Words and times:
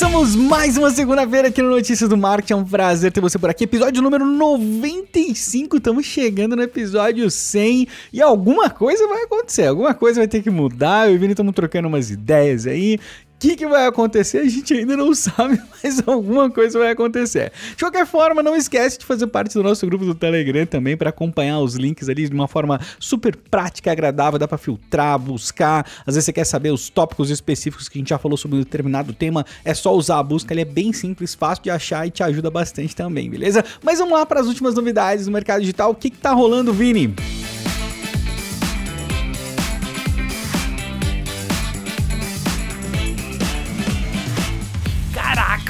Começamos 0.00 0.34
mais 0.34 0.78
uma 0.78 0.90
segunda-feira 0.90 1.48
aqui 1.48 1.60
no 1.60 1.68
Notícias 1.68 2.08
do 2.08 2.16
Marketing. 2.16 2.54
É 2.54 2.56
um 2.56 2.64
prazer 2.64 3.12
ter 3.12 3.20
você 3.20 3.38
por 3.38 3.50
aqui. 3.50 3.64
Episódio 3.64 4.02
número 4.02 4.24
95. 4.24 5.76
Estamos 5.76 6.06
chegando 6.06 6.56
no 6.56 6.62
episódio 6.62 7.30
100 7.30 7.86
e 8.10 8.22
alguma 8.22 8.70
coisa 8.70 9.06
vai 9.06 9.24
acontecer. 9.24 9.66
Alguma 9.66 9.92
coisa 9.92 10.22
vai 10.22 10.26
ter 10.26 10.42
que 10.42 10.48
mudar. 10.48 11.06
Eu 11.06 11.12
e 11.12 11.16
o 11.18 11.20
Vini 11.20 11.34
estamos 11.34 11.54
trocando 11.54 11.86
umas 11.86 12.10
ideias 12.10 12.66
aí 12.66 12.98
que, 13.40 13.56
que 13.56 13.66
vai 13.66 13.86
acontecer? 13.86 14.38
A 14.38 14.48
gente 14.48 14.74
ainda 14.74 14.94
não 14.94 15.14
sabe, 15.14 15.58
mas 15.82 16.06
alguma 16.06 16.50
coisa 16.50 16.78
vai 16.78 16.90
acontecer. 16.90 17.50
De 17.70 17.82
qualquer 17.82 18.06
forma, 18.06 18.42
não 18.42 18.54
esquece 18.54 18.98
de 18.98 19.06
fazer 19.06 19.26
parte 19.28 19.54
do 19.54 19.62
nosso 19.62 19.86
grupo 19.86 20.04
do 20.04 20.14
Telegram 20.14 20.66
também 20.66 20.94
para 20.94 21.08
acompanhar 21.08 21.58
os 21.60 21.74
links 21.74 22.10
ali 22.10 22.28
de 22.28 22.34
uma 22.34 22.46
forma 22.46 22.78
super 22.98 23.34
prática, 23.34 23.90
agradável, 23.90 24.38
dá 24.38 24.46
para 24.46 24.58
filtrar, 24.58 25.18
buscar. 25.18 25.86
Às 26.06 26.14
vezes 26.14 26.26
você 26.26 26.34
quer 26.34 26.44
saber 26.44 26.70
os 26.70 26.90
tópicos 26.90 27.30
específicos 27.30 27.88
que 27.88 27.98
a 27.98 28.00
gente 28.00 28.10
já 28.10 28.18
falou 28.18 28.36
sobre 28.36 28.58
um 28.58 28.60
determinado 28.60 29.14
tema, 29.14 29.46
é 29.64 29.72
só 29.72 29.94
usar 29.94 30.18
a 30.18 30.22
busca, 30.22 30.52
ele 30.52 30.60
é 30.60 30.66
bem 30.66 30.92
simples, 30.92 31.34
fácil 31.34 31.64
de 31.64 31.70
achar 31.70 32.06
e 32.06 32.10
te 32.10 32.22
ajuda 32.22 32.50
bastante 32.50 32.94
também, 32.94 33.30
beleza? 33.30 33.64
Mas 33.82 33.98
vamos 33.98 34.18
lá 34.18 34.26
para 34.26 34.40
as 34.40 34.46
últimas 34.46 34.74
novidades 34.74 35.24
do 35.24 35.32
mercado 35.32 35.60
digital. 35.60 35.90
O 35.90 35.94
que, 35.94 36.10
que 36.10 36.18
tá 36.18 36.32
rolando, 36.32 36.74
Vini? 36.74 37.14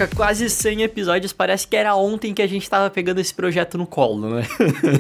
Caraca, 0.01 0.17
quase 0.17 0.49
100 0.49 0.83
episódios. 0.83 1.33
Parece 1.33 1.67
que 1.67 1.77
era 1.77 1.95
ontem 1.95 2.33
que 2.33 2.41
a 2.41 2.47
gente 2.47 2.69
tava 2.69 2.89
pegando 2.89 3.21
esse 3.21 3.35
projeto 3.35 3.77
no 3.77 3.87
colo, 3.87 4.31
né? 4.31 4.47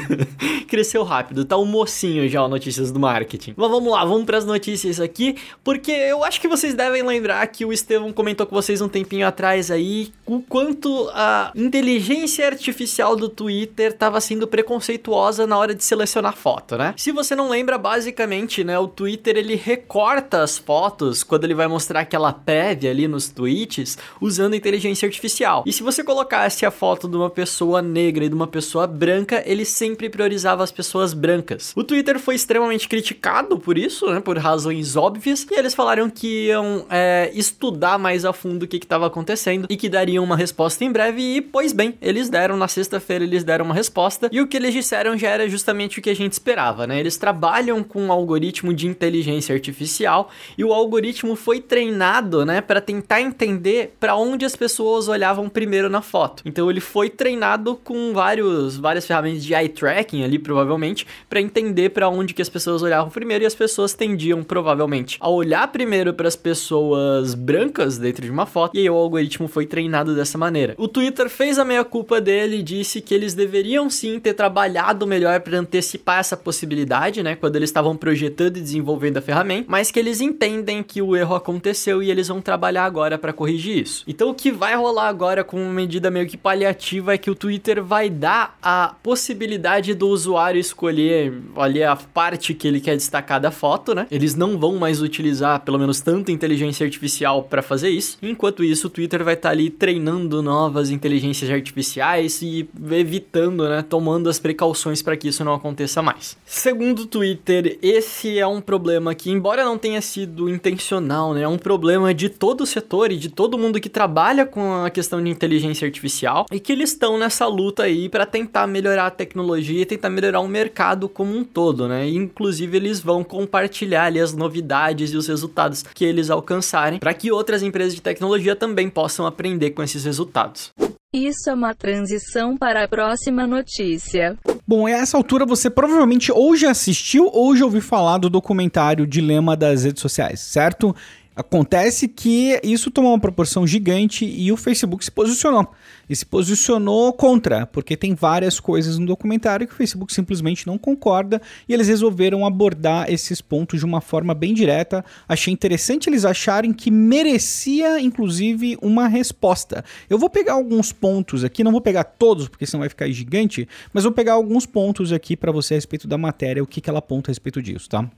Cresceu 0.68 1.02
rápido, 1.02 1.44
tá 1.44 1.56
um 1.56 1.64
mocinho 1.64 2.28
já 2.28 2.44
o 2.44 2.48
Notícias 2.48 2.92
do 2.92 3.00
Marketing. 3.00 3.54
Mas 3.56 3.70
vamos 3.70 3.90
lá, 3.90 4.04
vamos 4.04 4.24
para 4.24 4.38
as 4.38 4.44
notícias 4.44 5.00
aqui, 5.00 5.36
porque 5.64 5.90
eu 5.90 6.22
acho 6.22 6.40
que 6.40 6.46
vocês 6.46 6.74
devem 6.74 7.02
lembrar 7.02 7.44
que 7.46 7.64
o 7.64 7.72
Estevão 7.72 8.12
comentou 8.12 8.46
com 8.46 8.54
vocês 8.54 8.80
um 8.80 8.88
tempinho 8.88 9.26
atrás 9.26 9.70
aí 9.70 10.12
o 10.26 10.40
quanto 10.40 11.10
a 11.12 11.50
inteligência 11.56 12.46
artificial 12.46 13.16
do 13.16 13.28
Twitter 13.28 13.92
tava 13.92 14.20
sendo 14.20 14.46
preconceituosa 14.46 15.46
na 15.46 15.58
hora 15.58 15.74
de 15.74 15.82
selecionar 15.82 16.36
foto, 16.36 16.76
né? 16.76 16.94
Se 16.96 17.10
você 17.10 17.34
não 17.34 17.48
lembra, 17.48 17.78
basicamente, 17.78 18.62
né, 18.62 18.78
o 18.78 18.86
Twitter 18.86 19.36
ele 19.36 19.56
recorta 19.56 20.42
as 20.42 20.58
fotos 20.58 21.24
quando 21.24 21.44
ele 21.44 21.54
vai 21.54 21.66
mostrar 21.66 22.00
aquela 22.00 22.32
prévia 22.32 22.90
ali 22.90 23.08
nos 23.08 23.28
tweets 23.28 23.98
usando 24.20 24.54
inteligência 24.54 24.89
inteligência 24.90 25.06
artificial. 25.06 25.64
E 25.66 25.72
se 25.72 25.82
você 25.82 26.02
colocasse 26.02 26.66
a 26.66 26.70
foto 26.70 27.08
de 27.08 27.16
uma 27.16 27.30
pessoa 27.30 27.80
negra 27.80 28.24
e 28.24 28.28
de 28.28 28.34
uma 28.34 28.46
pessoa 28.46 28.86
branca, 28.86 29.42
ele 29.46 29.64
sempre 29.64 30.08
priorizava 30.08 30.62
as 30.62 30.72
pessoas 30.72 31.14
brancas. 31.14 31.72
O 31.76 31.84
Twitter 31.84 32.18
foi 32.18 32.34
extremamente 32.34 32.88
criticado 32.88 33.58
por 33.58 33.78
isso, 33.78 34.06
né, 34.10 34.20
por 34.20 34.36
razões 34.38 34.96
óbvias, 34.96 35.46
e 35.50 35.58
eles 35.58 35.74
falaram 35.74 36.10
que 36.10 36.46
iam 36.46 36.86
é, 36.90 37.30
estudar 37.34 37.98
mais 37.98 38.24
a 38.24 38.32
fundo 38.32 38.64
o 38.64 38.68
que 38.68 38.76
estava 38.76 39.06
acontecendo 39.06 39.66
e 39.70 39.76
que 39.76 39.88
dariam 39.88 40.24
uma 40.24 40.36
resposta 40.36 40.84
em 40.84 40.90
breve. 40.90 41.36
E, 41.36 41.40
pois 41.40 41.72
bem, 41.72 41.94
eles 42.00 42.28
deram 42.28 42.56
na 42.56 42.68
sexta-feira, 42.68 43.24
eles 43.24 43.44
deram 43.44 43.64
uma 43.64 43.74
resposta, 43.74 44.28
e 44.32 44.40
o 44.40 44.46
que 44.46 44.56
eles 44.56 44.72
disseram 44.72 45.16
já 45.16 45.28
era 45.28 45.48
justamente 45.48 45.98
o 45.98 46.02
que 46.02 46.10
a 46.10 46.16
gente 46.16 46.32
esperava, 46.32 46.86
né? 46.86 46.98
Eles 46.98 47.16
trabalham 47.16 47.82
com 47.82 48.02
um 48.02 48.12
algoritmo 48.12 48.74
de 48.74 48.86
inteligência 48.86 49.54
artificial 49.54 50.30
e 50.56 50.64
o 50.64 50.72
algoritmo 50.72 51.36
foi 51.36 51.60
treinado, 51.60 52.44
né, 52.44 52.60
para 52.60 52.80
tentar 52.80 53.20
entender 53.20 53.94
para 54.00 54.16
onde 54.16 54.44
as 54.44 54.56
pessoas 54.56 54.79
pessoas 54.80 55.08
olhavam 55.08 55.46
primeiro 55.46 55.90
na 55.90 56.00
foto. 56.00 56.42
Então 56.46 56.70
ele 56.70 56.80
foi 56.80 57.10
treinado 57.10 57.76
com 57.84 58.14
vários, 58.14 58.78
várias 58.78 59.06
ferramentas 59.06 59.44
de 59.44 59.52
eye 59.52 59.68
tracking 59.68 60.24
ali, 60.24 60.38
provavelmente, 60.38 61.06
para 61.28 61.38
entender 61.38 61.90
para 61.90 62.08
onde 62.08 62.32
que 62.32 62.40
as 62.40 62.48
pessoas 62.48 62.82
olhavam 62.82 63.10
primeiro 63.10 63.44
e 63.44 63.46
as 63.46 63.54
pessoas 63.54 63.92
tendiam, 63.92 64.42
provavelmente, 64.42 65.18
a 65.20 65.28
olhar 65.28 65.68
primeiro 65.68 66.14
para 66.14 66.26
as 66.26 66.34
pessoas 66.34 67.34
brancas 67.34 67.98
dentro 67.98 68.24
de 68.24 68.30
uma 68.30 68.46
foto 68.46 68.74
e 68.74 68.80
aí 68.80 68.88
o 68.88 68.94
algoritmo 68.94 69.48
foi 69.48 69.66
treinado 69.66 70.14
dessa 70.14 70.38
maneira. 70.38 70.74
O 70.78 70.88
Twitter 70.88 71.28
fez 71.28 71.58
a 71.58 71.64
meia 71.64 71.84
culpa 71.84 72.18
dele 72.18 72.60
e 72.60 72.62
disse 72.62 73.02
que 73.02 73.12
eles 73.12 73.34
deveriam 73.34 73.90
sim 73.90 74.18
ter 74.18 74.32
trabalhado 74.32 75.06
melhor 75.06 75.40
para 75.40 75.58
antecipar 75.58 76.20
essa 76.20 76.38
possibilidade, 76.38 77.22
né, 77.22 77.36
quando 77.36 77.56
eles 77.56 77.68
estavam 77.68 77.94
projetando 77.94 78.56
e 78.56 78.62
desenvolvendo 78.62 79.18
a 79.18 79.20
ferramenta, 79.20 79.66
mas 79.68 79.90
que 79.90 79.98
eles 79.98 80.22
entendem 80.22 80.82
que 80.82 81.02
o 81.02 81.14
erro 81.14 81.34
aconteceu 81.34 82.02
e 82.02 82.10
eles 82.10 82.28
vão 82.28 82.40
trabalhar 82.40 82.86
agora 82.86 83.18
para 83.18 83.30
corrigir 83.30 83.76
isso. 83.76 84.04
Então 84.08 84.30
o 84.30 84.34
que 84.34 84.50
vai 84.60 84.76
rolar 84.76 85.08
agora 85.08 85.42
com 85.42 85.56
uma 85.56 85.72
medida 85.72 86.10
meio 86.10 86.26
que 86.26 86.36
paliativa 86.36 87.14
é 87.14 87.18
que 87.18 87.30
o 87.30 87.34
Twitter 87.34 87.82
vai 87.82 88.10
dar 88.10 88.58
a 88.62 88.94
possibilidade 89.02 89.94
do 89.94 90.06
usuário 90.06 90.60
escolher 90.60 91.32
ali 91.56 91.82
a 91.82 91.96
parte 91.96 92.52
que 92.52 92.68
ele 92.68 92.78
quer 92.78 92.94
destacar 92.94 93.40
da 93.40 93.50
foto, 93.50 93.94
né? 93.94 94.06
Eles 94.10 94.34
não 94.34 94.58
vão 94.58 94.76
mais 94.76 95.00
utilizar 95.00 95.60
pelo 95.60 95.78
menos 95.78 96.02
tanta 96.02 96.30
inteligência 96.30 96.84
artificial 96.84 97.44
para 97.44 97.62
fazer 97.62 97.88
isso. 97.88 98.18
Enquanto 98.20 98.62
isso, 98.62 98.88
o 98.88 98.90
Twitter 98.90 99.24
vai 99.24 99.32
estar 99.32 99.48
tá 99.48 99.52
ali 99.54 99.70
treinando 99.70 100.42
novas 100.42 100.90
inteligências 100.90 101.50
artificiais 101.50 102.42
e 102.42 102.68
evitando, 102.92 103.66
né, 103.66 103.80
tomando 103.80 104.28
as 104.28 104.38
precauções 104.38 105.00
para 105.00 105.16
que 105.16 105.28
isso 105.28 105.42
não 105.42 105.54
aconteça 105.54 106.02
mais. 106.02 106.36
Segundo 106.44 107.00
o 107.00 107.06
Twitter, 107.06 107.78
esse 107.80 108.38
é 108.38 108.46
um 108.46 108.60
problema 108.60 109.14
que 109.14 109.30
embora 109.30 109.64
não 109.64 109.78
tenha 109.78 110.02
sido 110.02 110.50
intencional, 110.50 111.32
né, 111.32 111.44
é 111.44 111.48
um 111.48 111.56
problema 111.56 112.12
de 112.12 112.28
todo 112.28 112.60
o 112.60 112.66
setor 112.66 113.10
e 113.10 113.16
de 113.16 113.30
todo 113.30 113.56
mundo 113.56 113.80
que 113.80 113.88
trabalha 113.88 114.49
com 114.50 114.84
a 114.84 114.90
questão 114.90 115.22
de 115.22 115.30
inteligência 115.30 115.86
artificial 115.86 116.46
e 116.52 116.60
que 116.60 116.72
eles 116.72 116.90
estão 116.90 117.18
nessa 117.18 117.46
luta 117.46 117.84
aí 117.84 118.08
para 118.08 118.26
tentar 118.26 118.66
melhorar 118.66 119.06
a 119.06 119.10
tecnologia 119.10 119.82
e 119.82 119.86
tentar 119.86 120.10
melhorar 120.10 120.40
o 120.40 120.48
mercado 120.48 121.08
como 121.08 121.34
um 121.34 121.42
todo, 121.44 121.88
né? 121.88 122.08
E, 122.08 122.16
inclusive 122.16 122.76
eles 122.76 123.00
vão 123.00 123.24
compartilhar 123.24 124.04
ali 124.04 124.20
as 124.20 124.34
novidades 124.34 125.12
e 125.12 125.16
os 125.16 125.26
resultados 125.26 125.82
que 125.82 126.04
eles 126.04 126.28
alcançarem 126.30 126.98
para 126.98 127.14
que 127.14 127.32
outras 127.32 127.62
empresas 127.62 127.94
de 127.94 128.02
tecnologia 128.02 128.54
também 128.54 128.90
possam 128.90 129.26
aprender 129.26 129.70
com 129.70 129.82
esses 129.82 130.04
resultados. 130.04 130.72
Isso 131.12 131.50
é 131.50 131.54
uma 131.54 131.74
transição 131.74 132.56
para 132.56 132.84
a 132.84 132.88
próxima 132.88 133.44
notícia. 133.44 134.38
Bom, 134.64 134.86
a 134.86 134.92
essa 134.92 135.16
altura 135.16 135.44
você 135.44 135.68
provavelmente 135.68 136.30
ou 136.30 136.54
já 136.54 136.70
assistiu 136.70 137.28
ou 137.32 137.56
já 137.56 137.64
ouviu 137.64 137.82
falar 137.82 138.18
do 138.18 138.30
documentário 138.30 139.04
Dilema 139.04 139.56
das 139.56 139.82
Redes 139.82 140.00
Sociais, 140.00 140.38
certo? 140.38 140.94
Acontece 141.40 142.06
que 142.06 142.60
isso 142.62 142.90
tomou 142.90 143.12
uma 143.12 143.18
proporção 143.18 143.66
gigante 143.66 144.26
e 144.26 144.52
o 144.52 144.58
Facebook 144.58 145.02
se 145.02 145.10
posicionou. 145.10 145.66
E 146.06 146.14
se 146.14 146.26
posicionou 146.26 147.12
contra, 147.14 147.66
porque 147.66 147.96
tem 147.96 148.14
várias 148.14 148.60
coisas 148.60 148.98
no 148.98 149.06
documentário 149.06 149.66
que 149.66 149.72
o 149.72 149.76
Facebook 149.76 150.12
simplesmente 150.12 150.66
não 150.66 150.76
concorda 150.76 151.40
e 151.66 151.72
eles 151.72 151.88
resolveram 151.88 152.44
abordar 152.44 153.10
esses 153.10 153.40
pontos 153.40 153.78
de 153.78 153.86
uma 153.86 154.02
forma 154.02 154.34
bem 154.34 154.52
direta. 154.52 155.02
Achei 155.26 155.50
interessante 155.50 156.10
eles 156.10 156.26
acharem 156.26 156.74
que 156.74 156.90
merecia, 156.90 157.98
inclusive, 158.00 158.76
uma 158.82 159.08
resposta. 159.08 159.82
Eu 160.10 160.18
vou 160.18 160.28
pegar 160.28 160.54
alguns 160.54 160.92
pontos 160.92 161.42
aqui, 161.42 161.64
não 161.64 161.72
vou 161.72 161.80
pegar 161.80 162.04
todos, 162.04 162.48
porque 162.48 162.66
senão 162.66 162.80
vai 162.80 162.90
ficar 162.90 163.08
gigante, 163.08 163.66
mas 163.94 164.04
vou 164.04 164.12
pegar 164.12 164.34
alguns 164.34 164.66
pontos 164.66 165.10
aqui 165.10 165.36
para 165.36 165.52
você 165.52 165.72
a 165.72 165.78
respeito 165.78 166.06
da 166.06 166.18
matéria, 166.18 166.62
o 166.62 166.66
que, 166.66 166.82
que 166.82 166.90
ela 166.90 166.98
aponta 166.98 167.30
a 167.30 167.32
respeito 167.32 167.62
disso, 167.62 167.88
tá? 167.88 168.10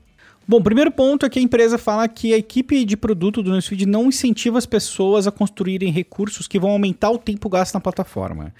Bom, 0.45 0.61
primeiro 0.61 0.91
ponto 0.91 1.25
é 1.25 1.29
que 1.29 1.39
a 1.39 1.41
empresa 1.41 1.77
fala 1.77 2.07
que 2.07 2.33
a 2.33 2.37
equipe 2.37 2.83
de 2.83 2.97
produto 2.97 3.41
do 3.41 3.51
Newsfeed 3.51 3.85
não 3.85 4.07
incentiva 4.07 4.57
as 4.57 4.65
pessoas 4.65 5.25
a 5.25 5.31
construírem 5.31 5.91
recursos 5.91 6.47
que 6.47 6.59
vão 6.59 6.71
aumentar 6.71 7.11
o 7.11 7.17
tempo 7.17 7.47
gasto 7.47 7.73
na 7.73 7.79
plataforma. 7.79 8.53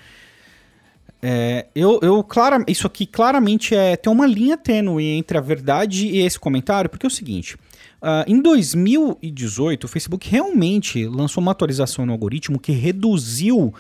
É, 1.25 1.67
eu, 1.73 1.99
eu 2.01 2.21
clara, 2.23 2.63
isso 2.67 2.85
aqui 2.85 3.05
claramente 3.05 3.73
é 3.73 3.95
tem 3.95 4.11
uma 4.11 4.25
linha 4.25 4.57
tênue 4.57 5.05
entre 5.05 5.37
a 5.37 5.41
verdade 5.41 6.07
e 6.07 6.19
esse 6.19 6.37
comentário, 6.37 6.89
porque 6.89 7.05
é 7.05 7.07
o 7.07 7.11
seguinte: 7.11 7.55
uh, 7.55 8.27
em 8.27 8.41
2018 8.41 9.85
o 9.85 9.87
Facebook 9.87 10.29
realmente 10.29 11.05
lançou 11.07 11.41
uma 11.41 11.53
atualização 11.53 12.05
no 12.05 12.11
algoritmo 12.11 12.59
que 12.59 12.73
reduziu 12.73 13.73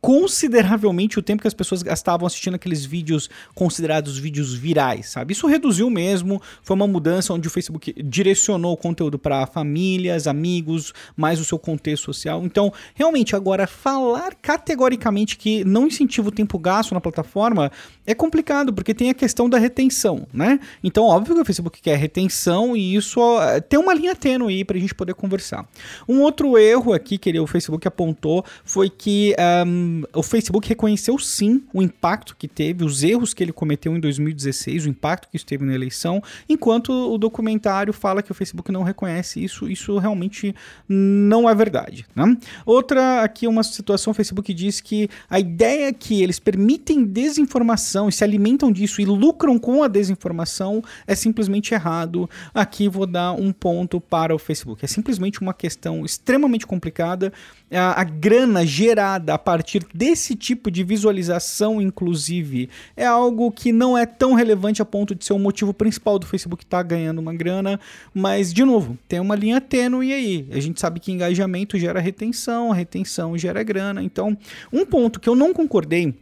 consideravelmente 0.00 1.18
o 1.18 1.22
tempo 1.22 1.42
que 1.42 1.48
as 1.48 1.54
pessoas 1.54 1.82
gastavam 1.82 2.26
assistindo 2.26 2.54
aqueles 2.54 2.84
vídeos 2.84 3.28
considerados 3.54 4.18
vídeos 4.18 4.54
virais, 4.54 5.08
sabe? 5.08 5.32
Isso 5.32 5.46
reduziu 5.46 5.90
mesmo, 5.90 6.40
foi 6.62 6.74
uma 6.74 6.86
mudança 6.86 7.32
onde 7.32 7.48
o 7.48 7.50
Facebook 7.50 7.94
direcionou 8.02 8.72
o 8.72 8.76
conteúdo 8.76 9.18
para 9.18 9.46
famílias, 9.46 10.26
amigos, 10.26 10.92
mais 11.16 11.40
o 11.40 11.44
seu 11.44 11.58
contexto 11.58 12.04
social. 12.04 12.44
Então, 12.44 12.72
realmente, 12.94 13.34
agora 13.34 13.66
falar 13.66 14.34
categoricamente 14.34 15.36
que 15.36 15.64
não 15.64 15.86
incentiva 15.86 16.28
o 16.28 16.32
tempo 16.32 16.58
gasto 16.58 16.94
na 16.94 17.00
plataforma 17.00 17.70
é 18.06 18.14
complicado, 18.14 18.72
porque 18.72 18.94
tem 18.94 19.10
a 19.10 19.14
questão 19.14 19.48
da 19.48 19.58
retenção, 19.58 20.26
né? 20.32 20.58
Então, 20.82 21.04
óbvio 21.04 21.34
que 21.34 21.40
o 21.42 21.44
Facebook 21.44 21.80
quer 21.80 21.96
retenção 21.96 22.76
e 22.76 22.94
isso 22.94 23.20
tem 23.68 23.78
uma 23.78 23.92
linha 23.92 24.14
tênue 24.14 24.54
aí 24.54 24.64
para 24.64 24.76
a 24.76 24.80
gente 24.80 24.94
poder 24.94 25.14
conversar. 25.14 25.66
Um 26.08 26.22
outro 26.22 26.56
erro 26.56 26.92
aqui 26.92 27.18
que 27.18 27.28
ele, 27.28 27.38
o 27.38 27.46
Facebook 27.46 27.86
apontou 27.86 28.44
foi 28.64 28.88
que 28.88 29.34
uh, 29.38 29.57
um, 29.66 30.02
o 30.14 30.22
Facebook 30.22 30.68
reconheceu 30.68 31.18
sim 31.18 31.62
o 31.72 31.82
impacto 31.82 32.36
que 32.36 32.48
teve, 32.48 32.84
os 32.84 33.02
erros 33.02 33.32
que 33.34 33.42
ele 33.42 33.52
cometeu 33.52 33.96
em 33.96 34.00
2016, 34.00 34.86
o 34.86 34.88
impacto 34.88 35.28
que 35.28 35.36
isso 35.36 35.46
teve 35.46 35.64
na 35.64 35.74
eleição, 35.74 36.22
enquanto 36.48 36.90
o 36.90 37.18
documentário 37.18 37.92
fala 37.92 38.22
que 38.22 38.30
o 38.30 38.34
Facebook 38.34 38.70
não 38.72 38.82
reconhece 38.82 39.42
isso, 39.42 39.68
isso 39.68 39.98
realmente 39.98 40.54
não 40.88 41.48
é 41.48 41.54
verdade. 41.54 42.06
Né? 42.14 42.36
Outra 42.64 43.22
aqui, 43.22 43.46
uma 43.46 43.62
situação, 43.62 44.10
o 44.10 44.14
Facebook 44.14 44.52
diz 44.52 44.80
que 44.80 45.08
a 45.28 45.38
ideia 45.38 45.92
que 45.92 46.22
eles 46.22 46.38
permitem 46.38 47.04
desinformação 47.04 48.08
e 48.08 48.12
se 48.12 48.24
alimentam 48.24 48.70
disso 48.72 49.00
e 49.00 49.04
lucram 49.04 49.58
com 49.58 49.82
a 49.82 49.88
desinformação 49.88 50.82
é 51.06 51.14
simplesmente 51.14 51.74
errado. 51.74 52.28
Aqui 52.54 52.88
vou 52.88 53.06
dar 53.06 53.32
um 53.32 53.52
ponto 53.52 54.00
para 54.00 54.34
o 54.34 54.38
Facebook. 54.38 54.84
É 54.84 54.88
simplesmente 54.88 55.40
uma 55.40 55.54
questão 55.54 56.04
extremamente 56.04 56.66
complicada. 56.66 57.32
A, 57.70 58.00
a 58.00 58.04
grana 58.04 58.64
gerada 58.64 59.34
a 59.34 59.38
partir 59.48 59.82
desse 59.94 60.36
tipo 60.36 60.70
de 60.70 60.84
visualização, 60.84 61.80
inclusive, 61.80 62.68
é 62.94 63.06
algo 63.06 63.50
que 63.50 63.72
não 63.72 63.96
é 63.96 64.04
tão 64.04 64.34
relevante 64.34 64.82
a 64.82 64.84
ponto 64.84 65.14
de 65.14 65.24
ser 65.24 65.32
o 65.32 65.38
motivo 65.38 65.72
principal 65.72 66.18
do 66.18 66.26
Facebook 66.26 66.64
estar 66.64 66.76
tá 66.76 66.82
ganhando 66.82 67.18
uma 67.18 67.32
grana. 67.32 67.80
Mas, 68.12 68.52
de 68.52 68.62
novo, 68.62 68.98
tem 69.08 69.20
uma 69.20 69.34
linha 69.34 69.58
tênue 69.58 70.12
aí. 70.12 70.46
A 70.52 70.60
gente 70.60 70.78
sabe 70.78 71.00
que 71.00 71.10
engajamento 71.10 71.78
gera 71.78 71.98
retenção, 71.98 72.72
retenção 72.72 73.38
gera 73.38 73.62
grana. 73.62 74.02
Então, 74.02 74.36
um 74.70 74.84
ponto 74.84 75.18
que 75.18 75.30
eu 75.30 75.34
não 75.34 75.54
concordei 75.54 76.14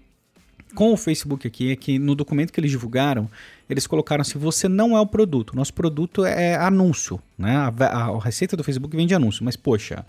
com 0.76 0.92
o 0.92 0.96
Facebook 0.96 1.48
aqui 1.48 1.72
é 1.72 1.74
que 1.74 1.98
no 1.98 2.14
documento 2.14 2.52
que 2.52 2.60
eles 2.60 2.70
divulgaram, 2.70 3.28
eles 3.68 3.88
colocaram 3.88 4.22
assim: 4.22 4.38
você 4.38 4.68
não 4.68 4.96
é 4.96 5.00
o 5.00 5.06
produto, 5.06 5.56
nosso 5.56 5.74
produto 5.74 6.24
é 6.24 6.54
anúncio, 6.54 7.20
né? 7.36 7.56
A, 7.56 7.74
a, 7.86 8.02
a 8.02 8.20
receita 8.20 8.56
do 8.56 8.62
Facebook 8.62 8.96
vem 8.96 9.04
de 9.04 9.16
anúncio, 9.16 9.44
mas 9.44 9.56
poxa. 9.56 10.06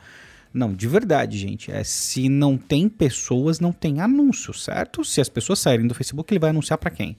Não, 0.58 0.74
de 0.74 0.88
verdade, 0.88 1.38
gente. 1.38 1.72
É 1.72 1.84
se 1.84 2.28
não 2.28 2.58
tem 2.58 2.90
pessoas, 2.90 3.60
não 3.60 3.72
tem 3.72 4.02
anúncio, 4.02 4.54
certo? 4.56 5.06
Se 5.06 5.22
as 5.22 5.30
pessoas 5.30 5.60
saírem 5.60 5.86
do 5.86 5.94
Facebook, 5.94 6.34
ele 6.34 6.40
vai 6.40 6.50
anunciar 6.50 6.80
para 6.80 6.90
quem? 6.90 7.16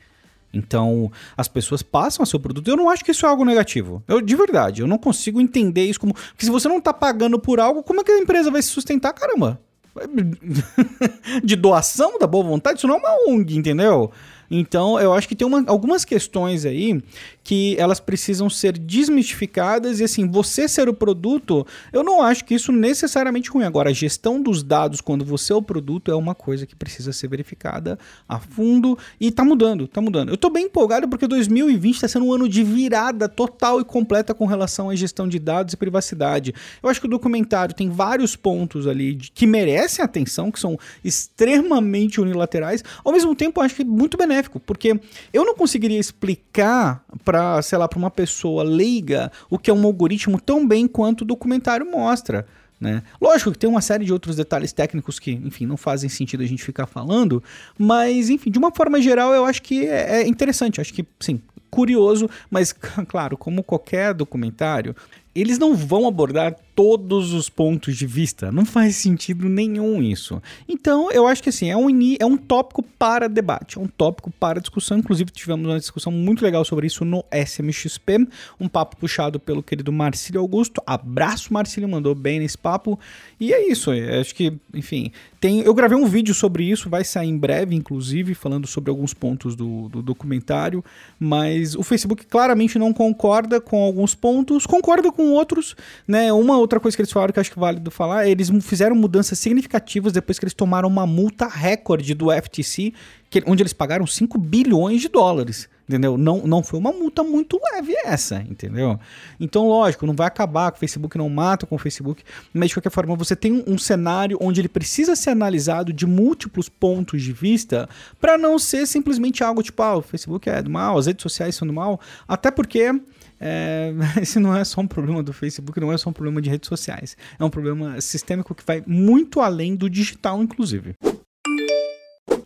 Então, 0.52 1.12
as 1.36 1.46
pessoas 1.46 1.80
passam 1.80 2.24
a 2.24 2.26
seu 2.26 2.40
produto. 2.40 2.66
Eu 2.66 2.76
não 2.76 2.90
acho 2.90 3.04
que 3.04 3.12
isso 3.12 3.24
é 3.24 3.28
algo 3.28 3.44
negativo. 3.44 4.02
Eu, 4.08 4.20
de 4.20 4.34
verdade, 4.34 4.82
eu 4.82 4.88
não 4.88 4.98
consigo 4.98 5.40
entender 5.40 5.84
isso 5.84 6.00
como. 6.00 6.14
Porque 6.14 6.46
se 6.46 6.50
você 6.50 6.66
não 6.66 6.80
tá 6.80 6.92
pagando 6.92 7.38
por 7.38 7.60
algo, 7.60 7.80
como 7.82 8.00
é 8.00 8.04
que 8.04 8.10
a 8.10 8.18
empresa 8.18 8.50
vai 8.50 8.60
se 8.60 8.70
sustentar, 8.70 9.12
caramba? 9.12 9.60
de 11.44 11.54
doação 11.54 12.18
da 12.18 12.26
boa 12.26 12.44
vontade, 12.44 12.78
isso 12.78 12.88
não 12.88 12.96
é 12.96 12.98
uma 12.98 13.32
ONG, 13.32 13.56
entendeu? 13.56 14.10
Então, 14.50 14.98
eu 14.98 15.12
acho 15.12 15.28
que 15.28 15.36
tem 15.36 15.46
uma, 15.46 15.64
algumas 15.66 16.04
questões 16.04 16.64
aí 16.64 17.02
que 17.44 17.76
elas 17.78 17.98
precisam 17.98 18.50
ser 18.50 18.76
desmistificadas 18.76 20.00
e 20.00 20.04
assim, 20.04 20.28
você 20.28 20.68
ser 20.68 20.88
o 20.88 20.92
produto, 20.92 21.66
eu 21.92 22.04
não 22.04 22.20
acho 22.20 22.44
que 22.44 22.54
isso 22.54 22.70
necessariamente 22.70 23.48
ruim. 23.50 23.64
Agora, 23.64 23.90
a 23.90 23.92
gestão 23.92 24.40
dos 24.40 24.62
dados 24.62 25.00
quando 25.00 25.24
você 25.24 25.52
é 25.52 25.56
o 25.56 25.62
produto 25.62 26.10
é 26.10 26.14
uma 26.14 26.34
coisa 26.34 26.66
que 26.66 26.76
precisa 26.76 27.12
ser 27.12 27.28
verificada 27.28 27.98
a 28.28 28.38
fundo 28.38 28.98
e 29.18 29.30
tá 29.30 29.44
mudando, 29.44 29.88
tá 29.88 30.00
mudando. 30.00 30.28
Eu 30.28 30.36
tô 30.36 30.50
bem 30.50 30.66
empolgado 30.66 31.08
porque 31.08 31.26
2020 31.26 32.00
tá 32.02 32.08
sendo 32.08 32.26
um 32.26 32.32
ano 32.32 32.48
de 32.48 32.62
virada 32.62 33.28
total 33.28 33.80
e 33.80 33.84
completa 33.84 34.34
com 34.34 34.44
relação 34.44 34.90
à 34.90 34.94
gestão 34.94 35.26
de 35.26 35.38
dados 35.38 35.72
e 35.72 35.76
privacidade. 35.76 36.54
Eu 36.82 36.90
acho 36.90 37.00
que 37.00 37.06
o 37.06 37.10
documentário 37.10 37.74
tem 37.74 37.88
vários 37.88 38.36
pontos 38.36 38.86
ali 38.86 39.14
de, 39.14 39.30
que 39.30 39.46
merecem 39.46 40.04
atenção, 40.04 40.50
que 40.50 40.60
são 40.60 40.78
extremamente 41.02 42.20
unilaterais, 42.20 42.84
ao 43.02 43.12
mesmo 43.12 43.34
tempo 43.34 43.60
eu 43.60 43.64
acho 43.64 43.74
que 43.74 43.84
muito 43.84 44.18
benéfico 44.18 44.37
benéfico, 44.38 44.60
porque 44.60 44.98
eu 45.32 45.44
não 45.44 45.54
conseguiria 45.54 45.98
explicar 45.98 47.04
para, 47.24 47.60
sei 47.62 47.78
lá, 47.78 47.88
para 47.88 47.98
uma 47.98 48.10
pessoa 48.10 48.62
leiga 48.62 49.30
o 49.50 49.58
que 49.58 49.70
é 49.70 49.74
um 49.74 49.84
algoritmo 49.84 50.40
tão 50.40 50.66
bem 50.66 50.86
quanto 50.86 51.22
o 51.22 51.24
documentário 51.24 51.90
mostra. 51.90 52.46
Né? 52.80 53.02
Lógico 53.20 53.50
que 53.50 53.58
tem 53.58 53.68
uma 53.68 53.80
série 53.80 54.04
de 54.04 54.12
outros 54.12 54.36
detalhes 54.36 54.72
técnicos 54.72 55.18
que, 55.18 55.32
enfim, 55.32 55.66
não 55.66 55.76
fazem 55.76 56.08
sentido 56.08 56.44
a 56.44 56.46
gente 56.46 56.62
ficar 56.62 56.86
falando, 56.86 57.42
mas, 57.76 58.30
enfim, 58.30 58.50
de 58.50 58.58
uma 58.58 58.70
forma 58.70 59.02
geral, 59.02 59.34
eu 59.34 59.44
acho 59.44 59.60
que 59.62 59.84
é, 59.86 60.22
é 60.22 60.28
interessante, 60.28 60.80
acho 60.80 60.94
que, 60.94 61.04
sim, 61.18 61.40
curioso, 61.70 62.30
mas, 62.48 62.72
claro, 63.08 63.36
como 63.36 63.64
qualquer 63.64 64.14
documentário, 64.14 64.94
eles 65.40 65.58
não 65.58 65.74
vão 65.74 66.06
abordar 66.06 66.56
todos 66.74 67.32
os 67.32 67.48
pontos 67.48 67.96
de 67.96 68.06
vista. 68.06 68.52
Não 68.52 68.64
faz 68.64 68.96
sentido 68.96 69.48
nenhum 69.48 70.02
isso. 70.02 70.40
Então, 70.68 71.10
eu 71.10 71.26
acho 71.26 71.42
que 71.42 71.48
assim, 71.48 71.70
é 71.70 71.76
um, 71.76 71.88
é 72.18 72.24
um 72.24 72.36
tópico 72.36 72.82
para 72.82 73.28
debate, 73.28 73.78
é 73.78 73.80
um 73.80 73.88
tópico 73.88 74.30
para 74.30 74.60
discussão. 74.60 74.98
Inclusive, 74.98 75.30
tivemos 75.30 75.68
uma 75.68 75.78
discussão 75.78 76.12
muito 76.12 76.44
legal 76.44 76.64
sobre 76.64 76.86
isso 76.86 77.04
no 77.04 77.24
SMXP, 77.32 78.28
um 78.60 78.68
papo 78.68 78.96
puxado 78.96 79.40
pelo 79.40 79.62
querido 79.62 79.92
Marcílio 79.92 80.40
Augusto. 80.40 80.82
Abraço, 80.86 81.52
Marcílio, 81.52 81.88
mandou 81.88 82.14
bem 82.14 82.38
nesse 82.38 82.56
papo. 82.56 82.98
E 83.40 83.52
é 83.52 83.70
isso, 83.70 83.92
eu 83.92 84.20
acho 84.20 84.34
que, 84.34 84.52
enfim, 84.72 85.12
tem, 85.40 85.60
eu 85.60 85.72
gravei 85.72 85.96
um 85.96 86.06
vídeo 86.06 86.34
sobre 86.34 86.64
isso, 86.64 86.90
vai 86.90 87.04
sair 87.04 87.28
em 87.28 87.38
breve, 87.38 87.74
inclusive, 87.74 88.34
falando 88.34 88.66
sobre 88.66 88.90
alguns 88.90 89.14
pontos 89.14 89.54
do, 89.54 89.88
do 89.88 90.02
documentário, 90.02 90.84
mas 91.18 91.76
o 91.76 91.82
Facebook 91.84 92.26
claramente 92.26 92.78
não 92.78 92.92
concorda 92.92 93.60
com 93.60 93.80
alguns 93.80 94.16
pontos, 94.16 94.66
concorda 94.66 95.12
com 95.12 95.27
outros, 95.32 95.76
né? 96.06 96.32
Uma 96.32 96.58
outra 96.58 96.80
coisa 96.80 96.96
que 96.96 97.02
eles 97.02 97.12
falaram 97.12 97.32
que 97.32 97.40
acho 97.40 97.50
que 97.50 97.58
é 97.58 97.60
válido 97.60 97.90
falar, 97.90 98.26
eles 98.28 98.50
fizeram 98.62 98.94
mudanças 98.96 99.38
significativas 99.38 100.12
depois 100.12 100.38
que 100.38 100.44
eles 100.44 100.54
tomaram 100.54 100.88
uma 100.88 101.06
multa 101.06 101.46
recorde 101.46 102.14
do 102.14 102.32
FTC, 102.32 102.92
que, 103.30 103.42
onde 103.46 103.62
eles 103.62 103.72
pagaram 103.72 104.06
5 104.06 104.38
bilhões 104.38 105.00
de 105.00 105.08
dólares. 105.08 105.68
Entendeu? 105.88 106.18
Não, 106.18 106.46
não 106.46 106.62
foi 106.62 106.78
uma 106.78 106.92
multa 106.92 107.24
muito 107.24 107.58
leve 107.72 107.94
essa, 108.04 108.42
entendeu? 108.42 109.00
Então, 109.40 109.66
lógico, 109.66 110.04
não 110.04 110.14
vai 110.14 110.26
acabar 110.26 110.70
com 110.70 110.76
o 110.76 110.80
Facebook, 110.80 111.16
não 111.16 111.30
mata 111.30 111.64
com 111.64 111.76
o 111.76 111.78
Facebook, 111.78 112.22
mas 112.52 112.68
de 112.68 112.74
qualquer 112.74 112.90
forma, 112.90 113.16
você 113.16 113.34
tem 113.34 113.64
um 113.66 113.78
cenário 113.78 114.36
onde 114.38 114.60
ele 114.60 114.68
precisa 114.68 115.16
ser 115.16 115.30
analisado 115.30 115.90
de 115.90 116.04
múltiplos 116.04 116.68
pontos 116.68 117.22
de 117.22 117.32
vista 117.32 117.88
para 118.20 118.36
não 118.36 118.58
ser 118.58 118.86
simplesmente 118.86 119.42
algo 119.42 119.62
tipo, 119.62 119.82
ah, 119.82 119.96
o 119.96 120.02
Facebook 120.02 120.46
é 120.50 120.60
do 120.60 120.68
mal, 120.68 120.98
as 120.98 121.06
redes 121.06 121.22
sociais 121.22 121.54
são 121.54 121.66
do 121.66 121.72
mal, 121.72 121.98
até 122.28 122.50
porque 122.50 122.92
é, 123.40 123.92
esse 124.20 124.38
não 124.38 124.56
é 124.56 124.64
só 124.64 124.80
um 124.80 124.86
problema 124.86 125.22
do 125.22 125.32
Facebook, 125.32 125.78
não 125.80 125.92
é 125.92 125.98
só 125.98 126.10
um 126.10 126.12
problema 126.12 126.40
de 126.40 126.50
redes 126.50 126.68
sociais. 126.68 127.16
É 127.38 127.44
um 127.44 127.50
problema 127.50 128.00
sistêmico 128.00 128.54
que 128.54 128.64
vai 128.66 128.82
muito 128.86 129.40
além 129.40 129.74
do 129.74 129.88
digital, 129.88 130.42
inclusive. 130.42 130.94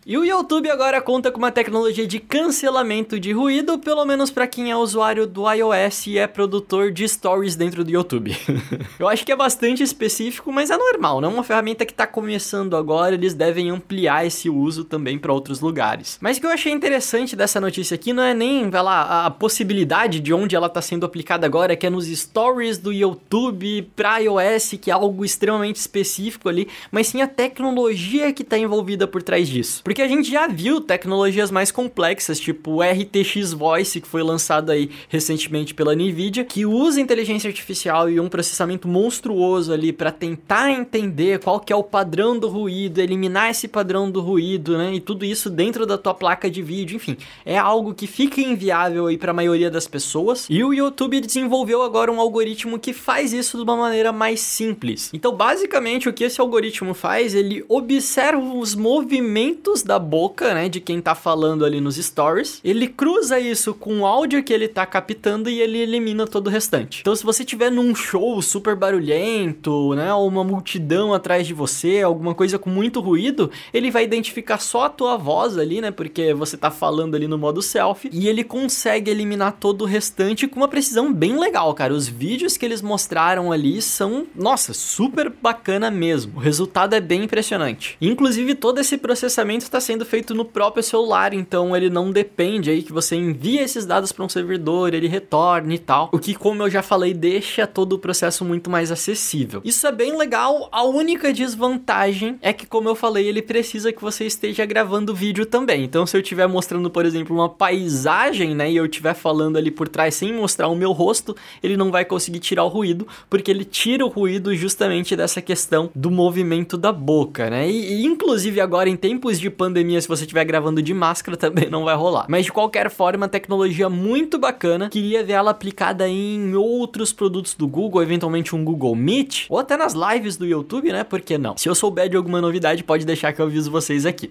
E 0.05 0.17
o 0.17 0.25
YouTube 0.25 0.69
agora 0.69 1.01
conta 1.01 1.31
com 1.31 1.37
uma 1.37 1.49
tecnologia 1.49 2.05
de 2.05 2.19
cancelamento 2.19 3.17
de 3.17 3.31
ruído, 3.31 3.79
pelo 3.79 4.03
menos 4.03 4.29
para 4.29 4.45
quem 4.45 4.69
é 4.69 4.75
usuário 4.75 5.25
do 5.25 5.49
iOS 5.49 6.07
e 6.07 6.17
é 6.17 6.27
produtor 6.27 6.91
de 6.91 7.07
stories 7.07 7.55
dentro 7.55 7.85
do 7.85 7.89
YouTube. 7.89 8.35
eu 8.99 9.07
acho 9.07 9.25
que 9.25 9.31
é 9.31 9.35
bastante 9.35 9.81
específico, 9.81 10.51
mas 10.51 10.69
é 10.69 10.75
normal, 10.75 11.21
não 11.21 11.29
é 11.29 11.33
uma 11.35 11.43
ferramenta 11.43 11.85
que 11.85 11.93
está 11.93 12.05
começando 12.05 12.75
agora, 12.75 13.15
eles 13.15 13.33
devem 13.33 13.69
ampliar 13.69 14.25
esse 14.25 14.49
uso 14.49 14.83
também 14.83 15.17
para 15.17 15.31
outros 15.31 15.61
lugares. 15.61 16.17
Mas 16.19 16.35
o 16.35 16.41
que 16.41 16.47
eu 16.47 16.51
achei 16.51 16.73
interessante 16.73 17.33
dessa 17.33 17.61
notícia 17.61 17.95
aqui 17.95 18.11
não 18.11 18.23
é 18.23 18.33
nem, 18.33 18.69
vai 18.69 18.83
lá, 18.83 19.25
a 19.25 19.31
possibilidade 19.31 20.19
de 20.19 20.33
onde 20.33 20.53
ela 20.53 20.67
está 20.67 20.81
sendo 20.81 21.05
aplicada 21.05 21.45
agora, 21.45 21.77
que 21.77 21.87
é 21.87 21.89
nos 21.89 22.07
stories 22.07 22.77
do 22.77 22.91
YouTube 22.91 23.89
para 23.95 24.17
iOS, 24.17 24.75
que 24.81 24.91
é 24.91 24.93
algo 24.93 25.23
extremamente 25.23 25.77
específico 25.77 26.49
ali, 26.49 26.67
mas 26.91 27.07
sim 27.07 27.21
a 27.21 27.27
tecnologia 27.27 28.33
que 28.33 28.41
está 28.41 28.57
envolvida 28.57 29.07
por 29.07 29.23
trás 29.23 29.47
disso. 29.47 29.81
Porque 29.92 29.92
a 30.01 30.07
gente 30.07 30.29
já 30.29 30.47
viu 30.47 30.81
tecnologias 30.81 31.51
mais 31.51 31.71
complexas, 31.71 32.39
tipo 32.39 32.71
o 32.71 32.81
RTX 32.81 33.53
Voice, 33.53 34.01
que 34.01 34.07
foi 34.07 34.23
lançado 34.23 34.71
aí 34.71 34.89
recentemente 35.09 35.73
pela 35.73 35.95
Nvidia, 35.95 36.43
que 36.43 36.65
usa 36.65 36.99
inteligência 36.99 37.47
artificial 37.47 38.09
e 38.09 38.19
um 38.19 38.29
processamento 38.29 38.87
monstruoso 38.87 39.71
ali 39.73 39.91
para 39.93 40.11
tentar 40.11 40.71
entender 40.71 41.39
qual 41.39 41.59
que 41.59 41.71
é 41.71 41.75
o 41.75 41.83
padrão 41.83 42.37
do 42.37 42.47
ruído, 42.47 42.99
eliminar 42.99 43.51
esse 43.51 43.67
padrão 43.67 44.09
do 44.09 44.21
ruído, 44.21 44.77
né? 44.77 44.93
E 44.93 44.99
tudo 44.99 45.25
isso 45.25 45.49
dentro 45.49 45.85
da 45.85 45.97
tua 45.97 46.13
placa 46.13 46.49
de 46.49 46.61
vídeo, 46.61 46.95
enfim, 46.95 47.17
é 47.45 47.57
algo 47.57 47.93
que 47.93 48.07
fica 48.07 48.41
inviável 48.41 49.07
aí 49.07 49.17
para 49.17 49.31
a 49.31 49.33
maioria 49.33 49.69
das 49.69 49.87
pessoas. 49.87 50.47
E 50.49 50.63
o 50.63 50.73
YouTube 50.73 51.19
desenvolveu 51.19 51.81
agora 51.81 52.11
um 52.11 52.19
algoritmo 52.19 52.79
que 52.79 52.93
faz 52.93 53.33
isso 53.33 53.57
de 53.57 53.63
uma 53.63 53.75
maneira 53.75 54.11
mais 54.11 54.39
simples. 54.39 55.09
Então, 55.13 55.35
basicamente, 55.35 56.09
o 56.09 56.13
que 56.13 56.23
esse 56.23 56.39
algoritmo 56.39 56.93
faz, 56.93 57.33
ele 57.35 57.63
observa 57.67 58.39
os 58.39 58.75
movimentos 58.75 59.82
da 59.83 59.99
boca, 59.99 60.53
né, 60.53 60.69
de 60.69 60.79
quem 60.79 61.01
tá 61.01 61.15
falando 61.15 61.65
ali 61.65 61.79
nos 61.79 61.95
stories. 61.95 62.59
Ele 62.63 62.87
cruza 62.87 63.39
isso 63.39 63.73
com 63.73 64.01
o 64.01 64.05
áudio 64.05 64.43
que 64.43 64.53
ele 64.53 64.67
tá 64.67 64.85
captando 64.85 65.49
e 65.49 65.61
ele 65.61 65.77
elimina 65.77 66.25
todo 66.27 66.47
o 66.47 66.49
restante. 66.49 67.01
Então, 67.01 67.15
se 67.15 67.23
você 67.23 67.43
tiver 67.43 67.71
num 67.71 67.93
show 67.95 68.41
super 68.41 68.75
barulhento, 68.75 69.93
né, 69.93 70.13
ou 70.13 70.27
uma 70.27 70.43
multidão 70.43 71.13
atrás 71.13 71.45
de 71.47 71.53
você, 71.53 72.01
alguma 72.01 72.33
coisa 72.33 72.59
com 72.59 72.69
muito 72.69 72.99
ruído, 72.99 73.51
ele 73.73 73.91
vai 73.91 74.03
identificar 74.03 74.59
só 74.59 74.85
a 74.85 74.89
tua 74.89 75.17
voz 75.17 75.57
ali, 75.57 75.81
né, 75.81 75.91
porque 75.91 76.33
você 76.33 76.57
tá 76.57 76.71
falando 76.71 77.15
ali 77.15 77.27
no 77.27 77.37
modo 77.37 77.61
selfie, 77.61 78.09
e 78.11 78.27
ele 78.27 78.43
consegue 78.43 79.11
eliminar 79.11 79.57
todo 79.59 79.83
o 79.83 79.85
restante 79.85 80.47
com 80.47 80.57
uma 80.57 80.67
precisão 80.67 81.13
bem 81.13 81.37
legal, 81.37 81.73
cara. 81.73 81.93
Os 81.93 82.07
vídeos 82.07 82.57
que 82.57 82.65
eles 82.65 82.81
mostraram 82.81 83.51
ali 83.51 83.81
são, 83.81 84.25
nossa, 84.35 84.73
super 84.73 85.29
bacana 85.41 85.89
mesmo. 85.91 86.33
O 86.35 86.39
resultado 86.39 86.93
é 86.93 86.99
bem 86.99 87.23
impressionante. 87.23 87.97
Inclusive, 88.01 88.55
todo 88.55 88.79
esse 88.79 88.97
processamento 88.97 89.63
está 89.73 89.79
sendo 89.79 90.05
feito 90.05 90.35
no 90.35 90.45
próprio 90.45 90.83
celular, 90.83 91.33
então 91.33 91.75
ele 91.75 91.89
não 91.89 92.11
depende 92.11 92.69
aí 92.69 92.83
que 92.83 92.93
você 92.93 93.15
envie 93.15 93.57
esses 93.57 93.87
dados 93.87 94.11
para 94.11 94.23
um 94.23 94.29
servidor, 94.29 94.93
ele 94.93 95.07
retorne 95.07 95.75
e 95.75 95.79
tal. 95.79 96.09
O 96.11 96.19
que, 96.19 96.35
como 96.35 96.61
eu 96.61 96.69
já 96.69 96.83
falei, 96.83 97.11
deixa 97.11 97.65
todo 97.65 97.93
o 97.93 97.99
processo 97.99 98.45
muito 98.45 98.69
mais 98.69 98.91
acessível. 98.91 99.61
Isso 99.65 99.87
é 99.87 99.91
bem 99.91 100.15
legal. 100.15 100.69
A 100.71 100.83
única 100.83 101.33
desvantagem 101.33 102.37
é 102.39 102.53
que, 102.53 102.67
como 102.67 102.87
eu 102.87 102.93
falei, 102.93 103.27
ele 103.27 103.41
precisa 103.41 103.91
que 103.91 104.01
você 104.01 104.25
esteja 104.25 104.63
gravando 104.65 105.15
vídeo 105.15 105.45
também. 105.45 105.83
Então, 105.83 106.05
se 106.05 106.15
eu 106.15 106.21
estiver 106.21 106.47
mostrando, 106.47 106.89
por 106.89 107.03
exemplo, 107.03 107.35
uma 107.35 107.49
paisagem, 107.49 108.53
né, 108.53 108.71
e 108.71 108.77
eu 108.77 108.85
estiver 108.85 109.15
falando 109.15 109.57
ali 109.57 109.71
por 109.71 109.87
trás 109.87 110.13
sem 110.13 110.31
mostrar 110.31 110.67
o 110.67 110.75
meu 110.75 110.91
rosto, 110.91 111.35
ele 111.63 111.75
não 111.75 111.89
vai 111.89 112.05
conseguir 112.05 112.39
tirar 112.39 112.63
o 112.63 112.67
ruído, 112.67 113.07
porque 113.27 113.49
ele 113.49 113.65
tira 113.65 114.05
o 114.05 114.09
ruído 114.09 114.55
justamente 114.55 115.15
dessa 115.15 115.41
questão 115.41 115.89
do 115.95 116.11
movimento 116.11 116.77
da 116.77 116.91
boca, 116.91 117.49
né? 117.49 117.67
E, 117.67 118.01
e 118.01 118.05
inclusive 118.05 118.61
agora 118.61 118.87
em 118.87 118.95
tempos 118.95 119.39
de 119.39 119.49
pandemia, 119.49 119.62
se 120.01 120.07
você 120.07 120.23
estiver 120.23 120.43
gravando 120.45 120.81
de 120.81 120.93
máscara, 120.93 121.35
também 121.37 121.69
não 121.69 121.83
vai 121.83 121.95
rolar. 121.95 122.25
Mas 122.27 122.45
de 122.45 122.51
qualquer 122.51 122.89
forma, 122.89 123.27
tecnologia 123.27 123.89
muito 123.89 124.37
bacana. 124.37 124.89
Queria 124.89 125.23
ver 125.23 125.33
ela 125.33 125.51
aplicada 125.51 126.07
em 126.07 126.55
outros 126.55 127.13
produtos 127.13 127.53
do 127.53 127.67
Google, 127.67 128.01
eventualmente 128.01 128.55
um 128.55 128.63
Google 128.63 128.95
Meet, 128.95 129.45
ou 129.49 129.59
até 129.59 129.77
nas 129.77 129.93
lives 129.93 130.37
do 130.37 130.45
YouTube, 130.45 130.91
né? 130.91 131.03
Por 131.03 131.21
que 131.21 131.37
não? 131.37 131.57
Se 131.57 131.69
eu 131.69 131.75
souber 131.75 132.09
de 132.09 132.17
alguma 132.17 132.41
novidade, 132.41 132.83
pode 132.83 133.05
deixar 133.05 133.33
que 133.33 133.41
eu 133.41 133.45
aviso 133.45 133.71
vocês 133.71 134.05
aqui. 134.05 134.29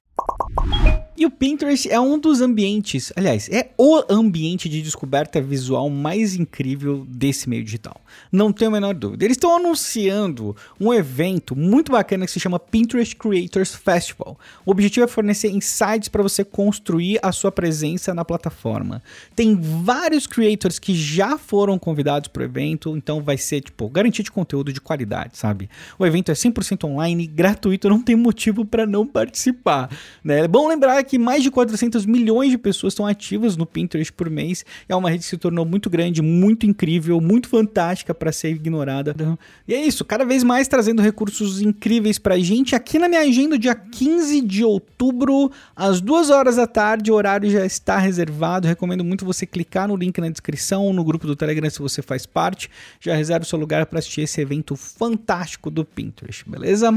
E 1.22 1.24
o 1.24 1.30
Pinterest 1.30 1.88
é 1.88 2.00
um 2.00 2.18
dos 2.18 2.40
ambientes, 2.40 3.12
aliás, 3.14 3.48
é 3.48 3.70
o 3.78 4.02
ambiente 4.10 4.68
de 4.68 4.82
descoberta 4.82 5.40
visual 5.40 5.88
mais 5.88 6.34
incrível 6.34 7.06
desse 7.08 7.48
meio 7.48 7.62
digital. 7.62 8.00
Não 8.32 8.52
tenho 8.52 8.72
a 8.72 8.74
menor 8.74 8.92
dúvida. 8.92 9.24
Eles 9.24 9.36
estão 9.36 9.54
anunciando 9.54 10.56
um 10.80 10.92
evento 10.92 11.54
muito 11.54 11.92
bacana 11.92 12.26
que 12.26 12.32
se 12.32 12.40
chama 12.40 12.58
Pinterest 12.58 13.14
Creators 13.14 13.72
Festival. 13.72 14.36
O 14.66 14.72
objetivo 14.72 15.04
é 15.04 15.06
fornecer 15.06 15.48
insights 15.50 16.08
para 16.08 16.24
você 16.24 16.44
construir 16.44 17.20
a 17.22 17.30
sua 17.30 17.52
presença 17.52 18.12
na 18.12 18.24
plataforma. 18.24 19.00
Tem 19.36 19.54
vários 19.54 20.26
creators 20.26 20.80
que 20.80 20.92
já 20.92 21.38
foram 21.38 21.78
convidados 21.78 22.26
para 22.26 22.42
o 22.42 22.44
evento, 22.44 22.96
então 22.96 23.22
vai 23.22 23.38
ser 23.38 23.60
tipo 23.60 23.88
garantia 23.88 24.24
de 24.24 24.32
conteúdo 24.32 24.72
de 24.72 24.80
qualidade, 24.80 25.38
sabe? 25.38 25.70
O 25.96 26.04
evento 26.04 26.32
é 26.32 26.34
100% 26.34 26.82
online, 26.82 27.28
gratuito, 27.28 27.88
não 27.88 28.02
tem 28.02 28.16
motivo 28.16 28.64
para 28.64 28.84
não 28.84 29.06
participar, 29.06 29.88
né? 30.24 30.40
É 30.40 30.48
bom 30.48 30.66
lembrar 30.66 31.00
que 31.04 31.11
que 31.12 31.18
mais 31.18 31.42
de 31.42 31.50
400 31.50 32.06
milhões 32.06 32.50
de 32.50 32.56
pessoas 32.56 32.94
estão 32.94 33.06
ativas 33.06 33.54
no 33.54 33.66
Pinterest 33.66 34.10
por 34.10 34.30
mês. 34.30 34.64
É 34.88 34.96
uma 34.96 35.10
rede 35.10 35.24
que 35.24 35.28
se 35.28 35.36
tornou 35.36 35.62
muito 35.62 35.90
grande, 35.90 36.22
muito 36.22 36.64
incrível, 36.64 37.20
muito 37.20 37.50
fantástica 37.50 38.14
para 38.14 38.32
ser 38.32 38.48
ignorada. 38.48 39.14
E 39.68 39.74
é 39.74 39.84
isso, 39.84 40.06
cada 40.06 40.24
vez 40.24 40.42
mais 40.42 40.68
trazendo 40.68 41.02
recursos 41.02 41.60
incríveis 41.60 42.18
pra 42.18 42.38
gente. 42.38 42.74
Aqui 42.74 42.98
na 42.98 43.10
minha 43.10 43.20
agenda, 43.20 43.58
dia 43.58 43.74
15 43.74 44.40
de 44.40 44.64
outubro, 44.64 45.52
às 45.76 46.00
2 46.00 46.30
horas 46.30 46.56
da 46.56 46.66
tarde, 46.66 47.12
o 47.12 47.14
horário 47.14 47.50
já 47.50 47.66
está 47.66 47.98
reservado. 47.98 48.66
Recomendo 48.66 49.04
muito 49.04 49.26
você 49.26 49.44
clicar 49.44 49.86
no 49.86 49.96
link 49.96 50.18
na 50.18 50.30
descrição 50.30 50.84
ou 50.84 50.94
no 50.94 51.04
grupo 51.04 51.26
do 51.26 51.36
Telegram 51.36 51.68
se 51.68 51.80
você 51.80 52.00
faz 52.00 52.24
parte. 52.24 52.70
Já 52.98 53.14
reserva 53.14 53.44
o 53.44 53.46
seu 53.46 53.58
lugar 53.58 53.84
para 53.84 53.98
assistir 53.98 54.22
esse 54.22 54.40
evento 54.40 54.76
fantástico 54.76 55.70
do 55.70 55.84
Pinterest, 55.84 56.48
beleza? 56.48 56.90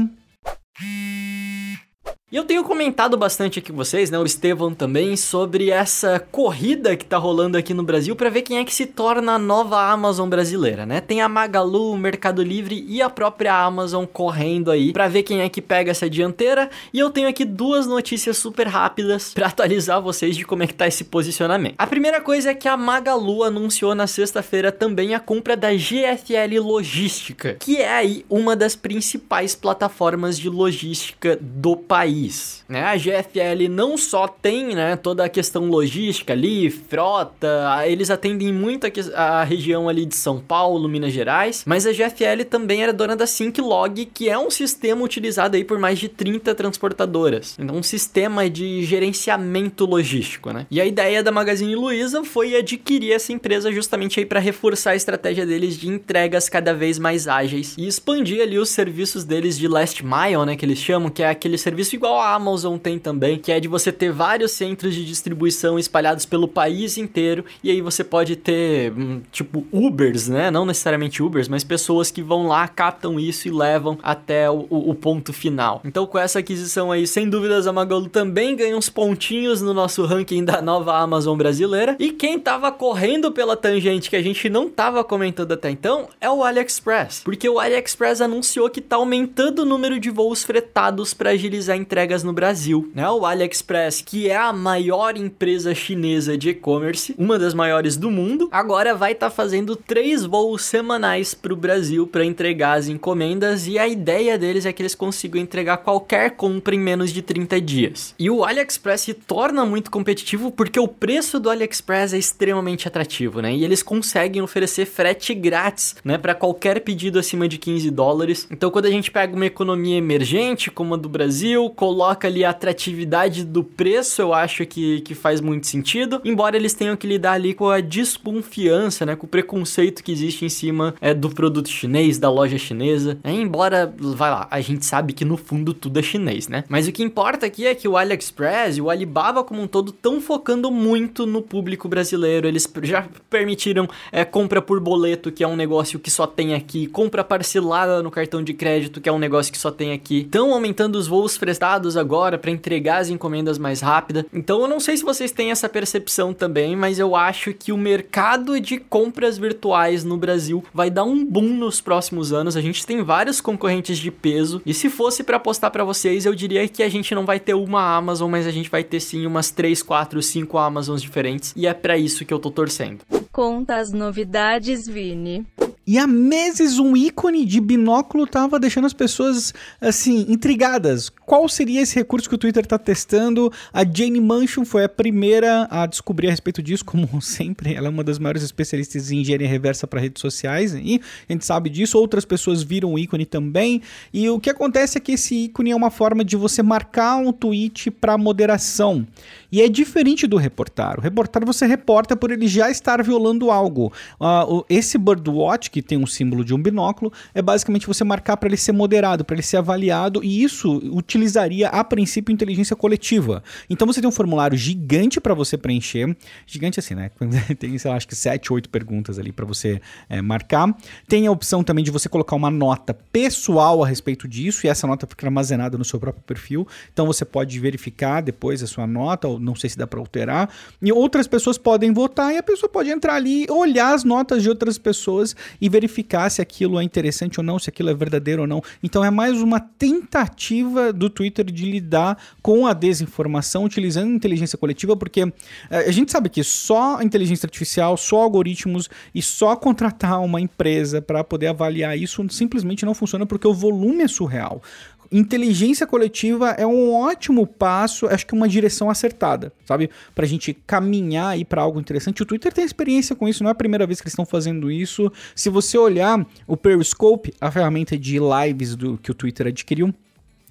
E 2.28 2.34
eu 2.34 2.42
tenho 2.42 2.64
comentado 2.64 3.16
bastante 3.16 3.60
aqui 3.60 3.70
com 3.70 3.76
vocês, 3.76 4.10
né, 4.10 4.18
o 4.18 4.24
Estevão 4.24 4.74
também, 4.74 5.16
sobre 5.16 5.70
essa 5.70 6.18
corrida 6.18 6.96
que 6.96 7.04
tá 7.04 7.16
rolando 7.16 7.56
aqui 7.56 7.72
no 7.72 7.84
Brasil 7.84 8.16
para 8.16 8.28
ver 8.28 8.42
quem 8.42 8.58
é 8.58 8.64
que 8.64 8.74
se 8.74 8.84
torna 8.84 9.34
a 9.34 9.38
nova 9.38 9.80
Amazon 9.80 10.28
brasileira, 10.28 10.84
né? 10.84 11.00
Tem 11.00 11.20
a 11.20 11.28
Magalu, 11.28 11.92
o 11.92 11.96
Mercado 11.96 12.42
Livre 12.42 12.84
e 12.88 13.00
a 13.00 13.08
própria 13.08 13.54
Amazon 13.54 14.04
correndo 14.04 14.72
aí 14.72 14.92
para 14.92 15.06
ver 15.06 15.22
quem 15.22 15.40
é 15.40 15.48
que 15.48 15.62
pega 15.62 15.92
essa 15.92 16.10
dianteira. 16.10 16.68
E 16.92 16.98
eu 16.98 17.10
tenho 17.10 17.28
aqui 17.28 17.44
duas 17.44 17.86
notícias 17.86 18.36
super 18.36 18.66
rápidas 18.66 19.30
para 19.32 19.46
atualizar 19.46 20.02
vocês 20.02 20.36
de 20.36 20.44
como 20.44 20.64
é 20.64 20.66
que 20.66 20.74
tá 20.74 20.88
esse 20.88 21.04
posicionamento. 21.04 21.76
A 21.78 21.86
primeira 21.86 22.20
coisa 22.20 22.50
é 22.50 22.54
que 22.56 22.66
a 22.66 22.76
Magalu 22.76 23.44
anunciou 23.44 23.94
na 23.94 24.08
sexta-feira 24.08 24.72
também 24.72 25.14
a 25.14 25.20
compra 25.20 25.56
da 25.56 25.72
GFL 25.72 26.60
Logística, 26.60 27.54
que 27.60 27.76
é 27.76 27.88
aí 27.88 28.26
uma 28.28 28.56
das 28.56 28.74
principais 28.74 29.54
plataformas 29.54 30.36
de 30.36 30.50
logística 30.50 31.38
do 31.40 31.76
país 31.76 32.15
país. 32.16 32.64
Né? 32.68 32.82
A 32.82 32.96
GFL 32.96 33.68
não 33.70 33.96
só 33.96 34.26
tem 34.26 34.74
né, 34.74 34.96
toda 34.96 35.24
a 35.24 35.28
questão 35.28 35.66
logística 35.66 36.32
ali, 36.32 36.70
frota, 36.70 37.84
eles 37.86 38.10
atendem 38.10 38.52
muito 38.52 38.86
a, 38.86 39.22
a, 39.22 39.44
região 39.44 39.88
ali 39.88 40.06
de 40.06 40.16
São 40.16 40.40
Paulo, 40.40 40.88
Minas 40.88 41.12
Gerais, 41.12 41.62
mas 41.66 41.86
a 41.86 41.92
GFL 41.92 42.44
também 42.48 42.82
era 42.82 42.92
dona 42.92 43.14
da 43.14 43.26
SyncLog, 43.26 44.06
que 44.06 44.28
é 44.28 44.38
um 44.38 44.50
sistema 44.50 45.04
utilizado 45.04 45.56
aí 45.56 45.64
por 45.64 45.78
mais 45.78 45.98
de 45.98 46.08
30 46.08 46.54
transportadoras. 46.54 47.56
Então, 47.58 47.76
um 47.76 47.82
sistema 47.82 48.48
de 48.48 48.84
gerenciamento 48.84 49.84
logístico, 49.84 50.50
né? 50.52 50.66
E 50.70 50.80
a 50.80 50.86
ideia 50.86 51.22
da 51.22 51.30
Magazine 51.30 51.74
Luiza 51.74 52.24
foi 52.24 52.56
adquirir 52.56 53.12
essa 53.12 53.32
empresa 53.32 53.70
justamente 53.70 54.18
aí 54.18 54.26
para 54.26 54.40
reforçar 54.40 54.92
a 54.92 54.96
estratégia 54.96 55.46
deles 55.46 55.76
de 55.76 55.88
entregas 55.88 56.48
cada 56.48 56.72
vez 56.72 56.98
mais 56.98 57.28
ágeis 57.28 57.74
e 57.78 57.86
expandir 57.86 58.42
ali 58.42 58.58
os 58.58 58.70
serviços 58.70 59.24
deles 59.24 59.58
de 59.58 59.68
last 59.68 60.04
mile, 60.04 60.44
né, 60.46 60.56
que 60.56 60.64
eles 60.64 60.78
chamam, 60.78 61.10
que 61.10 61.22
é 61.22 61.28
aquele 61.28 61.58
serviço 61.58 61.94
igual 61.94 62.05
igual 62.06 62.20
a 62.20 62.34
Amazon 62.34 62.78
tem 62.78 62.98
também, 63.00 63.36
que 63.36 63.50
é 63.50 63.58
de 63.58 63.66
você 63.66 63.90
ter 63.90 64.12
vários 64.12 64.52
centros 64.52 64.94
de 64.94 65.04
distribuição 65.04 65.76
espalhados 65.76 66.24
pelo 66.24 66.46
país 66.46 66.96
inteiro, 66.96 67.44
e 67.64 67.70
aí 67.70 67.80
você 67.80 68.04
pode 68.04 68.36
ter, 68.36 68.92
hum, 68.92 69.22
tipo, 69.32 69.66
Ubers, 69.72 70.28
né? 70.28 70.48
Não 70.50 70.64
necessariamente 70.64 71.20
Ubers, 71.20 71.48
mas 71.48 71.64
pessoas 71.64 72.10
que 72.10 72.22
vão 72.22 72.46
lá, 72.46 72.68
captam 72.68 73.18
isso 73.18 73.48
e 73.48 73.50
levam 73.50 73.98
até 74.04 74.48
o, 74.48 74.66
o, 74.70 74.90
o 74.90 74.94
ponto 74.94 75.32
final. 75.32 75.80
Então, 75.84 76.06
com 76.06 76.16
essa 76.16 76.38
aquisição 76.38 76.92
aí, 76.92 77.06
sem 77.08 77.28
dúvidas, 77.28 77.66
a 77.66 77.72
Magalu 77.72 78.08
também 78.08 78.54
ganha 78.54 78.76
uns 78.76 78.88
pontinhos 78.88 79.60
no 79.60 79.74
nosso 79.74 80.04
ranking 80.04 80.44
da 80.44 80.62
nova 80.62 80.96
Amazon 80.96 81.36
brasileira. 81.36 81.96
E 81.98 82.12
quem 82.12 82.38
tava 82.38 82.70
correndo 82.70 83.32
pela 83.32 83.56
tangente 83.56 84.08
que 84.08 84.16
a 84.16 84.22
gente 84.22 84.48
não 84.48 84.70
tava 84.70 85.02
comentando 85.02 85.52
até 85.52 85.70
então 85.70 86.08
é 86.20 86.30
o 86.30 86.44
AliExpress, 86.44 87.22
porque 87.24 87.48
o 87.48 87.58
AliExpress 87.58 88.20
anunciou 88.20 88.70
que 88.70 88.80
tá 88.80 88.96
aumentando 88.96 89.62
o 89.62 89.64
número 89.64 89.98
de 89.98 90.10
voos 90.10 90.44
fretados 90.44 91.12
para 91.12 91.30
agilizar 91.30 91.74
a 91.74 91.78
entrega 91.78 91.95
entregas 91.96 92.22
no 92.22 92.32
Brasil. 92.34 92.90
Né? 92.94 93.08
O 93.08 93.24
AliExpress, 93.24 94.02
que 94.02 94.28
é 94.28 94.36
a 94.36 94.52
maior 94.52 95.16
empresa 95.16 95.74
chinesa 95.74 96.36
de 96.36 96.50
e-commerce, 96.50 97.14
uma 97.16 97.38
das 97.38 97.54
maiores 97.54 97.96
do 97.96 98.10
mundo, 98.10 98.50
agora 98.52 98.94
vai 98.94 99.12
estar 99.12 99.30
tá 99.30 99.34
fazendo 99.34 99.74
três 99.74 100.22
voos 100.22 100.62
semanais 100.62 101.32
para 101.32 101.54
o 101.54 101.56
Brasil 101.56 102.06
para 102.06 102.22
entregar 102.22 102.74
as 102.76 102.88
encomendas 102.88 103.66
e 103.66 103.78
a 103.78 103.88
ideia 103.88 104.36
deles 104.36 104.66
é 104.66 104.74
que 104.74 104.82
eles 104.82 104.94
consigam 104.94 105.40
entregar 105.40 105.78
qualquer 105.78 106.32
compra 106.32 106.74
em 106.74 106.78
menos 106.78 107.14
de 107.14 107.22
30 107.22 107.58
dias. 107.62 108.14
E 108.18 108.28
o 108.28 108.44
AliExpress 108.44 109.00
se 109.00 109.14
torna 109.14 109.64
muito 109.64 109.90
competitivo 109.90 110.50
porque 110.50 110.78
o 110.78 110.86
preço 110.86 111.40
do 111.40 111.48
AliExpress 111.48 112.12
é 112.12 112.18
extremamente 112.18 112.86
atrativo, 112.86 113.40
né? 113.40 113.54
E 113.56 113.64
eles 113.64 113.82
conseguem 113.82 114.42
oferecer 114.42 114.84
frete 114.84 115.32
grátis, 115.32 115.96
né, 116.04 116.18
para 116.18 116.34
qualquer 116.34 116.80
pedido 116.80 117.18
acima 117.18 117.48
de 117.48 117.56
15 117.56 117.90
dólares. 117.90 118.46
Então, 118.50 118.70
quando 118.70 118.84
a 118.84 118.90
gente 118.90 119.10
pega 119.10 119.34
uma 119.34 119.46
economia 119.46 119.96
emergente 119.96 120.70
como 120.70 120.92
a 120.92 120.98
do 120.98 121.08
Brasil, 121.08 121.70
coloca 121.86 122.26
ali 122.26 122.44
a 122.44 122.50
atratividade 122.50 123.44
do 123.44 123.62
preço, 123.62 124.20
eu 124.20 124.34
acho 124.34 124.66
que, 124.66 125.00
que 125.02 125.14
faz 125.14 125.40
muito 125.40 125.68
sentido. 125.68 126.20
Embora 126.24 126.56
eles 126.56 126.74
tenham 126.74 126.96
que 126.96 127.06
lidar 127.06 127.34
ali 127.34 127.54
com 127.54 127.70
a 127.70 127.80
desconfiança, 127.80 129.06
né? 129.06 129.14
Com 129.14 129.24
o 129.24 129.28
preconceito 129.28 130.02
que 130.02 130.10
existe 130.10 130.44
em 130.44 130.48
cima 130.48 130.96
é, 131.00 131.14
do 131.14 131.30
produto 131.30 131.68
chinês, 131.68 132.18
da 132.18 132.28
loja 132.28 132.58
chinesa. 132.58 133.18
É, 133.22 133.30
embora, 133.30 133.94
vai 133.96 134.32
lá, 134.32 134.48
a 134.50 134.60
gente 134.60 134.84
sabe 134.84 135.12
que 135.12 135.24
no 135.24 135.36
fundo 135.36 135.72
tudo 135.72 136.00
é 136.00 136.02
chinês, 136.02 136.48
né? 136.48 136.64
Mas 136.68 136.88
o 136.88 136.92
que 136.92 137.04
importa 137.04 137.46
aqui 137.46 137.64
é 137.64 137.72
que 137.72 137.86
o 137.86 137.96
AliExpress 137.96 138.78
e 138.78 138.80
o 138.80 138.90
Alibaba 138.90 139.44
como 139.44 139.62
um 139.62 139.68
todo 139.68 139.90
estão 139.90 140.20
focando 140.20 140.68
muito 140.72 141.24
no 141.24 141.40
público 141.40 141.88
brasileiro. 141.88 142.48
Eles 142.48 142.68
já 142.82 143.06
permitiram 143.30 143.88
é, 144.10 144.24
compra 144.24 144.60
por 144.60 144.80
boleto, 144.80 145.30
que 145.30 145.44
é 145.44 145.46
um 145.46 145.54
negócio 145.54 146.00
que 146.00 146.10
só 146.10 146.26
tem 146.26 146.52
aqui, 146.52 146.88
compra 146.88 147.22
parcelada 147.22 148.02
no 148.02 148.10
cartão 148.10 148.42
de 148.42 148.52
crédito, 148.52 149.00
que 149.00 149.08
é 149.08 149.12
um 149.12 149.20
negócio 149.20 149.52
que 149.52 149.58
só 149.58 149.70
tem 149.70 149.92
aqui. 149.92 150.22
Estão 150.22 150.52
aumentando 150.52 150.96
os 150.96 151.06
voos 151.06 151.38
prestados 151.38 151.75
agora 151.96 152.38
para 152.38 152.50
entregar 152.50 152.98
as 152.98 153.08
encomendas 153.08 153.58
mais 153.58 153.80
rápida. 153.80 154.24
Então 154.32 154.60
eu 154.60 154.68
não 154.68 154.80
sei 154.80 154.96
se 154.96 155.04
vocês 155.04 155.30
têm 155.30 155.50
essa 155.50 155.68
percepção 155.68 156.32
também, 156.32 156.74
mas 156.76 156.98
eu 156.98 157.14
acho 157.14 157.52
que 157.52 157.72
o 157.72 157.76
mercado 157.76 158.58
de 158.60 158.78
compras 158.78 159.36
virtuais 159.36 160.04
no 160.04 160.16
Brasil 160.16 160.64
vai 160.72 160.90
dar 160.90 161.04
um 161.04 161.24
boom 161.24 161.56
nos 161.56 161.80
próximos 161.80 162.32
anos. 162.32 162.56
A 162.56 162.60
gente 162.60 162.86
tem 162.86 163.02
vários 163.02 163.40
concorrentes 163.40 163.98
de 163.98 164.10
peso 164.10 164.62
e 164.64 164.72
se 164.72 164.88
fosse 164.88 165.22
para 165.22 165.36
apostar 165.36 165.70
para 165.70 165.84
vocês, 165.84 166.24
eu 166.24 166.34
diria 166.34 166.66
que 166.68 166.82
a 166.82 166.88
gente 166.88 167.14
não 167.14 167.26
vai 167.26 167.40
ter 167.40 167.54
uma 167.54 167.96
Amazon, 167.96 168.30
mas 168.30 168.46
a 168.46 168.50
gente 168.50 168.70
vai 168.70 168.84
ter 168.84 169.00
sim 169.00 169.26
umas 169.26 169.50
3, 169.50 169.82
4, 169.82 170.22
5 170.22 170.58
Amazons 170.58 171.02
diferentes 171.02 171.52
e 171.56 171.66
é 171.66 171.74
para 171.74 171.98
isso 171.98 172.24
que 172.24 172.32
eu 172.32 172.38
tô 172.38 172.50
torcendo. 172.50 173.00
Conta 173.32 173.76
as 173.76 173.92
novidades, 173.92 174.86
Vini. 174.86 175.44
E 175.88 175.98
há 175.98 176.06
meses 176.06 176.80
um 176.80 176.96
ícone 176.96 177.44
de 177.44 177.60
binóculo 177.60 178.26
tava 178.26 178.58
deixando 178.58 178.86
as 178.86 178.92
pessoas 178.92 179.54
assim 179.80 180.26
intrigadas. 180.28 181.08
Qual 181.24 181.48
seria 181.48 181.80
esse 181.80 181.94
recurso 181.94 182.28
que 182.28 182.34
o 182.34 182.38
Twitter 182.38 182.64
está 182.64 182.76
testando? 182.76 183.52
A 183.72 183.84
Jane 183.84 184.20
Manchin 184.20 184.64
foi 184.64 184.82
a 184.82 184.88
primeira 184.88 185.68
a 185.70 185.86
descobrir 185.86 186.26
a 186.26 186.30
respeito 186.30 186.60
disso, 186.60 186.84
como 186.84 187.06
sempre. 187.22 187.72
Ela 187.74 187.86
é 187.86 187.90
uma 187.90 188.02
das 188.02 188.18
maiores 188.18 188.42
especialistas 188.42 189.12
em 189.12 189.20
engenharia 189.20 189.46
reversa 189.46 189.86
para 189.86 190.00
redes 190.00 190.20
sociais 190.20 190.74
e 190.74 191.00
a 191.28 191.32
gente 191.32 191.44
sabe 191.44 191.70
disso. 191.70 191.96
Outras 191.96 192.24
pessoas 192.24 192.64
viram 192.64 192.94
o 192.94 192.98
ícone 192.98 193.24
também. 193.24 193.80
E 194.12 194.28
o 194.28 194.40
que 194.40 194.50
acontece 194.50 194.98
é 194.98 195.00
que 195.00 195.12
esse 195.12 195.44
ícone 195.44 195.70
é 195.70 195.76
uma 195.76 195.90
forma 195.90 196.24
de 196.24 196.34
você 196.34 196.64
marcar 196.64 197.18
um 197.18 197.32
tweet 197.32 197.92
para 197.92 198.18
moderação. 198.18 199.06
E 199.52 199.62
é 199.62 199.68
diferente 199.68 200.26
do 200.26 200.36
reportar. 200.36 200.98
O 200.98 201.00
reportar 201.00 201.44
você 201.44 201.64
reporta 201.64 202.16
por 202.16 202.32
ele 202.32 202.48
já 202.48 202.70
estar 202.70 203.00
violando 203.04 203.52
algo. 203.52 203.92
Uh, 204.20 204.64
esse 204.68 204.98
birdwatch 204.98 205.75
que 205.76 205.82
tem 205.82 205.98
um 205.98 206.06
símbolo 206.06 206.42
de 206.42 206.54
um 206.54 206.58
binóculo, 206.58 207.12
é 207.34 207.42
basicamente 207.42 207.86
você 207.86 208.02
marcar 208.02 208.38
para 208.38 208.48
ele 208.48 208.56
ser 208.56 208.72
moderado, 208.72 209.26
para 209.26 209.34
ele 209.34 209.42
ser 209.42 209.58
avaliado, 209.58 210.24
e 210.24 210.42
isso 210.42 210.78
utilizaria 210.90 211.68
a 211.68 211.84
princípio 211.84 212.32
inteligência 212.32 212.74
coletiva. 212.74 213.42
Então 213.68 213.86
você 213.86 214.00
tem 214.00 214.08
um 214.08 214.12
formulário 214.12 214.56
gigante 214.56 215.20
para 215.20 215.34
você 215.34 215.58
preencher, 215.58 216.16
gigante 216.46 216.80
assim, 216.80 216.94
né? 216.94 217.10
Tem, 217.58 217.76
sei 217.76 217.90
lá, 217.90 217.96
acho 217.98 218.08
que 218.08 218.16
7, 218.16 218.52
8 218.52 218.70
perguntas 218.70 219.18
ali 219.18 219.32
para 219.32 219.44
você 219.44 219.80
é, 220.08 220.22
marcar. 220.22 220.74
Tem 221.06 221.26
a 221.26 221.30
opção 221.30 221.62
também 221.62 221.84
de 221.84 221.90
você 221.90 222.08
colocar 222.08 222.34
uma 222.34 222.50
nota 222.50 222.94
pessoal 222.94 223.84
a 223.84 223.86
respeito 223.86 224.26
disso, 224.26 224.66
e 224.66 224.70
essa 224.70 224.86
nota 224.86 225.06
fica 225.06 225.26
armazenada 225.26 225.76
no 225.76 225.84
seu 225.84 226.00
próprio 226.00 226.24
perfil. 226.24 226.66
Então 226.90 227.06
você 227.06 227.24
pode 227.24 227.60
verificar 227.60 228.22
depois 228.22 228.62
a 228.62 228.66
sua 228.66 228.86
nota, 228.86 229.28
ou 229.28 229.38
não 229.38 229.54
sei 229.54 229.68
se 229.68 229.76
dá 229.76 229.86
para 229.86 230.00
alterar. 230.00 230.48
E 230.80 230.90
outras 230.90 231.26
pessoas 231.26 231.58
podem 231.58 231.92
votar 231.92 232.32
e 232.32 232.38
a 232.38 232.42
pessoa 232.42 232.70
pode 232.70 232.88
entrar 232.88 233.16
ali, 233.16 233.46
olhar 233.50 233.94
as 233.94 234.04
notas 234.04 234.42
de 234.42 234.48
outras 234.48 234.78
pessoas 234.78 235.36
e 235.60 235.65
e 235.66 235.68
verificar 235.68 236.30
se 236.30 236.40
aquilo 236.40 236.78
é 236.78 236.84
interessante 236.84 237.40
ou 237.40 237.44
não, 237.44 237.58
se 237.58 237.68
aquilo 237.68 237.90
é 237.90 237.94
verdadeiro 237.94 238.42
ou 238.42 238.48
não. 238.48 238.62
Então 238.82 239.04
é 239.04 239.10
mais 239.10 239.42
uma 239.42 239.58
tentativa 239.58 240.92
do 240.92 241.10
Twitter 241.10 241.44
de 241.44 241.68
lidar 241.68 242.16
com 242.40 242.68
a 242.68 242.72
desinformação 242.72 243.64
utilizando 243.64 244.14
inteligência 244.14 244.56
coletiva, 244.56 244.96
porque 244.96 245.22
eh, 245.70 245.88
a 245.88 245.90
gente 245.90 246.12
sabe 246.12 246.28
que 246.28 246.44
só 246.44 247.02
inteligência 247.02 247.46
artificial, 247.46 247.96
só 247.96 248.22
algoritmos 248.22 248.88
e 249.12 249.20
só 249.20 249.56
contratar 249.56 250.22
uma 250.22 250.40
empresa 250.40 251.02
para 251.02 251.24
poder 251.24 251.48
avaliar 251.48 251.98
isso 251.98 252.24
simplesmente 252.30 252.86
não 252.86 252.94
funciona 252.94 253.26
porque 253.26 253.48
o 253.48 253.54
volume 253.54 254.04
é 254.04 254.08
surreal 254.08 254.62
inteligência 255.10 255.86
coletiva 255.86 256.50
é 256.50 256.66
um 256.66 256.92
ótimo 256.94 257.46
passo, 257.46 258.06
acho 258.06 258.26
que 258.26 258.34
uma 258.34 258.48
direção 258.48 258.90
acertada, 258.90 259.52
sabe? 259.64 259.90
Pra 260.14 260.26
gente 260.26 260.54
caminhar 260.66 261.28
aí 261.28 261.44
para 261.44 261.62
algo 261.62 261.80
interessante. 261.80 262.22
O 262.22 262.26
Twitter 262.26 262.52
tem 262.52 262.64
experiência 262.64 263.14
com 263.14 263.28
isso, 263.28 263.42
não 263.42 263.50
é 263.50 263.52
a 263.52 263.56
primeira 263.56 263.86
vez 263.86 264.00
que 264.00 264.06
eles 264.06 264.12
estão 264.12 264.26
fazendo 264.26 264.70
isso. 264.70 265.12
Se 265.34 265.48
você 265.48 265.76
olhar 265.78 266.26
o 266.46 266.56
Periscope, 266.56 267.32
a 267.40 267.50
ferramenta 267.50 267.96
de 267.98 268.18
lives 268.18 268.74
do 268.76 268.98
que 268.98 269.10
o 269.10 269.14
Twitter 269.14 269.48
adquiriu, 269.48 269.94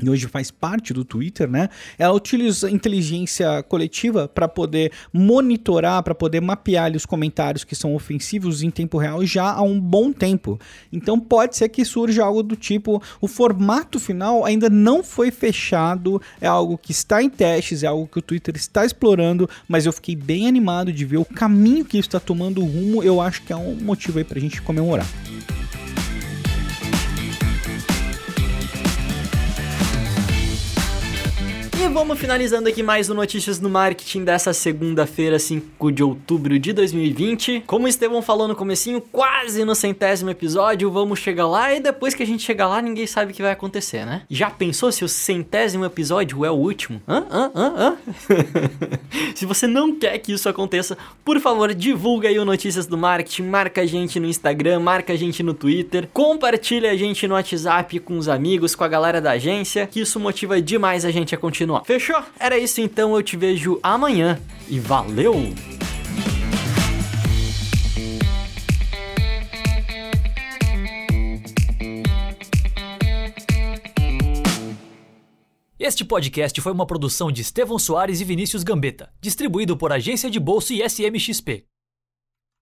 e 0.01 0.09
hoje 0.09 0.27
faz 0.27 0.51
parte 0.51 0.93
do 0.93 1.05
Twitter, 1.05 1.49
né? 1.49 1.69
Ela 1.97 2.13
utiliza 2.13 2.69
inteligência 2.69 3.63
coletiva 3.63 4.27
para 4.27 4.47
poder 4.47 4.91
monitorar, 5.13 6.03
para 6.03 6.13
poder 6.13 6.41
mapear 6.41 6.85
ali, 6.85 6.97
os 6.97 7.05
comentários 7.05 7.63
que 7.63 7.75
são 7.75 7.95
ofensivos 7.95 8.61
em 8.61 8.69
tempo 8.69 8.97
real 8.97 9.25
já 9.25 9.51
há 9.51 9.61
um 9.61 9.79
bom 9.79 10.11
tempo. 10.11 10.59
Então 10.91 11.17
pode 11.19 11.55
ser 11.55 11.69
que 11.69 11.85
surja 11.85 12.25
algo 12.25 12.43
do 12.43 12.55
tipo: 12.55 13.01
o 13.21 13.27
formato 13.27 13.99
final 13.99 14.43
ainda 14.43 14.69
não 14.69 15.01
foi 15.01 15.31
fechado, 15.31 16.21
é 16.41 16.47
algo 16.47 16.77
que 16.77 16.91
está 16.91 17.23
em 17.23 17.29
testes, 17.29 17.83
é 17.83 17.87
algo 17.87 18.07
que 18.07 18.19
o 18.19 18.21
Twitter 18.21 18.55
está 18.55 18.85
explorando, 18.85 19.49
mas 19.67 19.85
eu 19.85 19.93
fiquei 19.93 20.15
bem 20.15 20.47
animado 20.47 20.91
de 20.91 21.05
ver 21.05 21.17
o 21.17 21.25
caminho 21.25 21.85
que 21.85 21.97
isso 21.97 22.09
está 22.09 22.19
tomando 22.19 22.61
rumo. 22.61 23.01
Eu 23.01 23.21
acho 23.21 23.43
que 23.43 23.53
é 23.53 23.55
um 23.55 23.75
motivo 23.75 24.17
aí 24.17 24.25
para 24.25 24.37
a 24.37 24.41
gente 24.41 24.61
comemorar. 24.61 25.07
Vamos 31.95 32.19
finalizando 32.19 32.67
aqui 32.67 32.83
mais 32.83 33.09
o 33.09 33.13
Notícias 33.13 33.57
do 33.57 33.69
Marketing 33.69 34.25
dessa 34.25 34.51
segunda-feira, 34.51 35.39
5 35.39 35.93
de 35.93 36.03
outubro 36.03 36.59
de 36.59 36.73
2020. 36.73 37.63
Como 37.65 37.85
o 37.85 37.87
Estevão 37.87 38.21
falou 38.21 38.49
no 38.49 38.55
comecinho, 38.55 38.99
quase 38.99 39.63
no 39.63 39.73
centésimo 39.73 40.29
episódio, 40.29 40.91
vamos 40.91 41.19
chegar 41.19 41.47
lá 41.47 41.73
e 41.73 41.79
depois 41.79 42.13
que 42.13 42.21
a 42.21 42.25
gente 42.25 42.43
chegar 42.43 42.67
lá, 42.67 42.81
ninguém 42.81 43.07
sabe 43.07 43.31
o 43.31 43.33
que 43.33 43.41
vai 43.41 43.53
acontecer, 43.53 44.05
né? 44.05 44.23
Já 44.29 44.49
pensou 44.49 44.91
se 44.91 45.05
o 45.05 45.07
centésimo 45.07 45.85
episódio 45.85 46.43
é 46.43 46.51
o 46.51 46.55
último? 46.55 47.01
Hã? 47.07 47.25
Hã? 47.31 47.51
Hã? 47.55 47.73
Hã? 47.77 47.97
se 49.33 49.45
você 49.45 49.65
não 49.65 49.97
quer 49.97 50.17
que 50.17 50.33
isso 50.33 50.49
aconteça, 50.49 50.97
por 51.23 51.39
favor, 51.39 51.73
divulga 51.73 52.27
aí 52.27 52.37
o 52.37 52.43
Notícias 52.43 52.85
do 52.85 52.97
Marketing, 52.97 53.43
marca 53.43 53.79
a 53.79 53.85
gente 53.85 54.19
no 54.19 54.27
Instagram, 54.27 54.81
marca 54.81 55.13
a 55.13 55.15
gente 55.15 55.41
no 55.41 55.53
Twitter, 55.53 56.09
compartilha 56.11 56.91
a 56.91 56.97
gente 56.97 57.25
no 57.25 57.35
WhatsApp 57.35 58.01
com 58.01 58.17
os 58.17 58.27
amigos, 58.27 58.75
com 58.75 58.83
a 58.83 58.89
galera 58.89 59.21
da 59.21 59.31
agência, 59.31 59.87
que 59.87 60.01
isso 60.01 60.19
motiva 60.19 60.61
demais 60.61 61.05
a 61.05 61.09
gente 61.09 61.33
a 61.33 61.37
continuar. 61.37 61.84
Fechou? 61.85 62.19
Era 62.39 62.57
isso 62.57 62.81
então, 62.81 63.15
eu 63.15 63.21
te 63.21 63.37
vejo 63.37 63.79
amanhã 63.83 64.41
e 64.67 64.79
valeu! 64.79 65.35
Este 75.79 76.03
podcast 76.03 76.59
foi 76.59 76.71
uma 76.71 76.87
produção 76.87 77.31
de 77.31 77.43
Estevão 77.43 77.77
Soares 77.77 78.19
e 78.19 78.23
Vinícius 78.23 78.63
Gambetta, 78.63 79.13
distribuído 79.21 79.77
por 79.77 79.91
Agência 79.91 80.31
de 80.31 80.39
Bolsa 80.39 80.73
e 80.73 80.81
SMXP. 80.81 81.67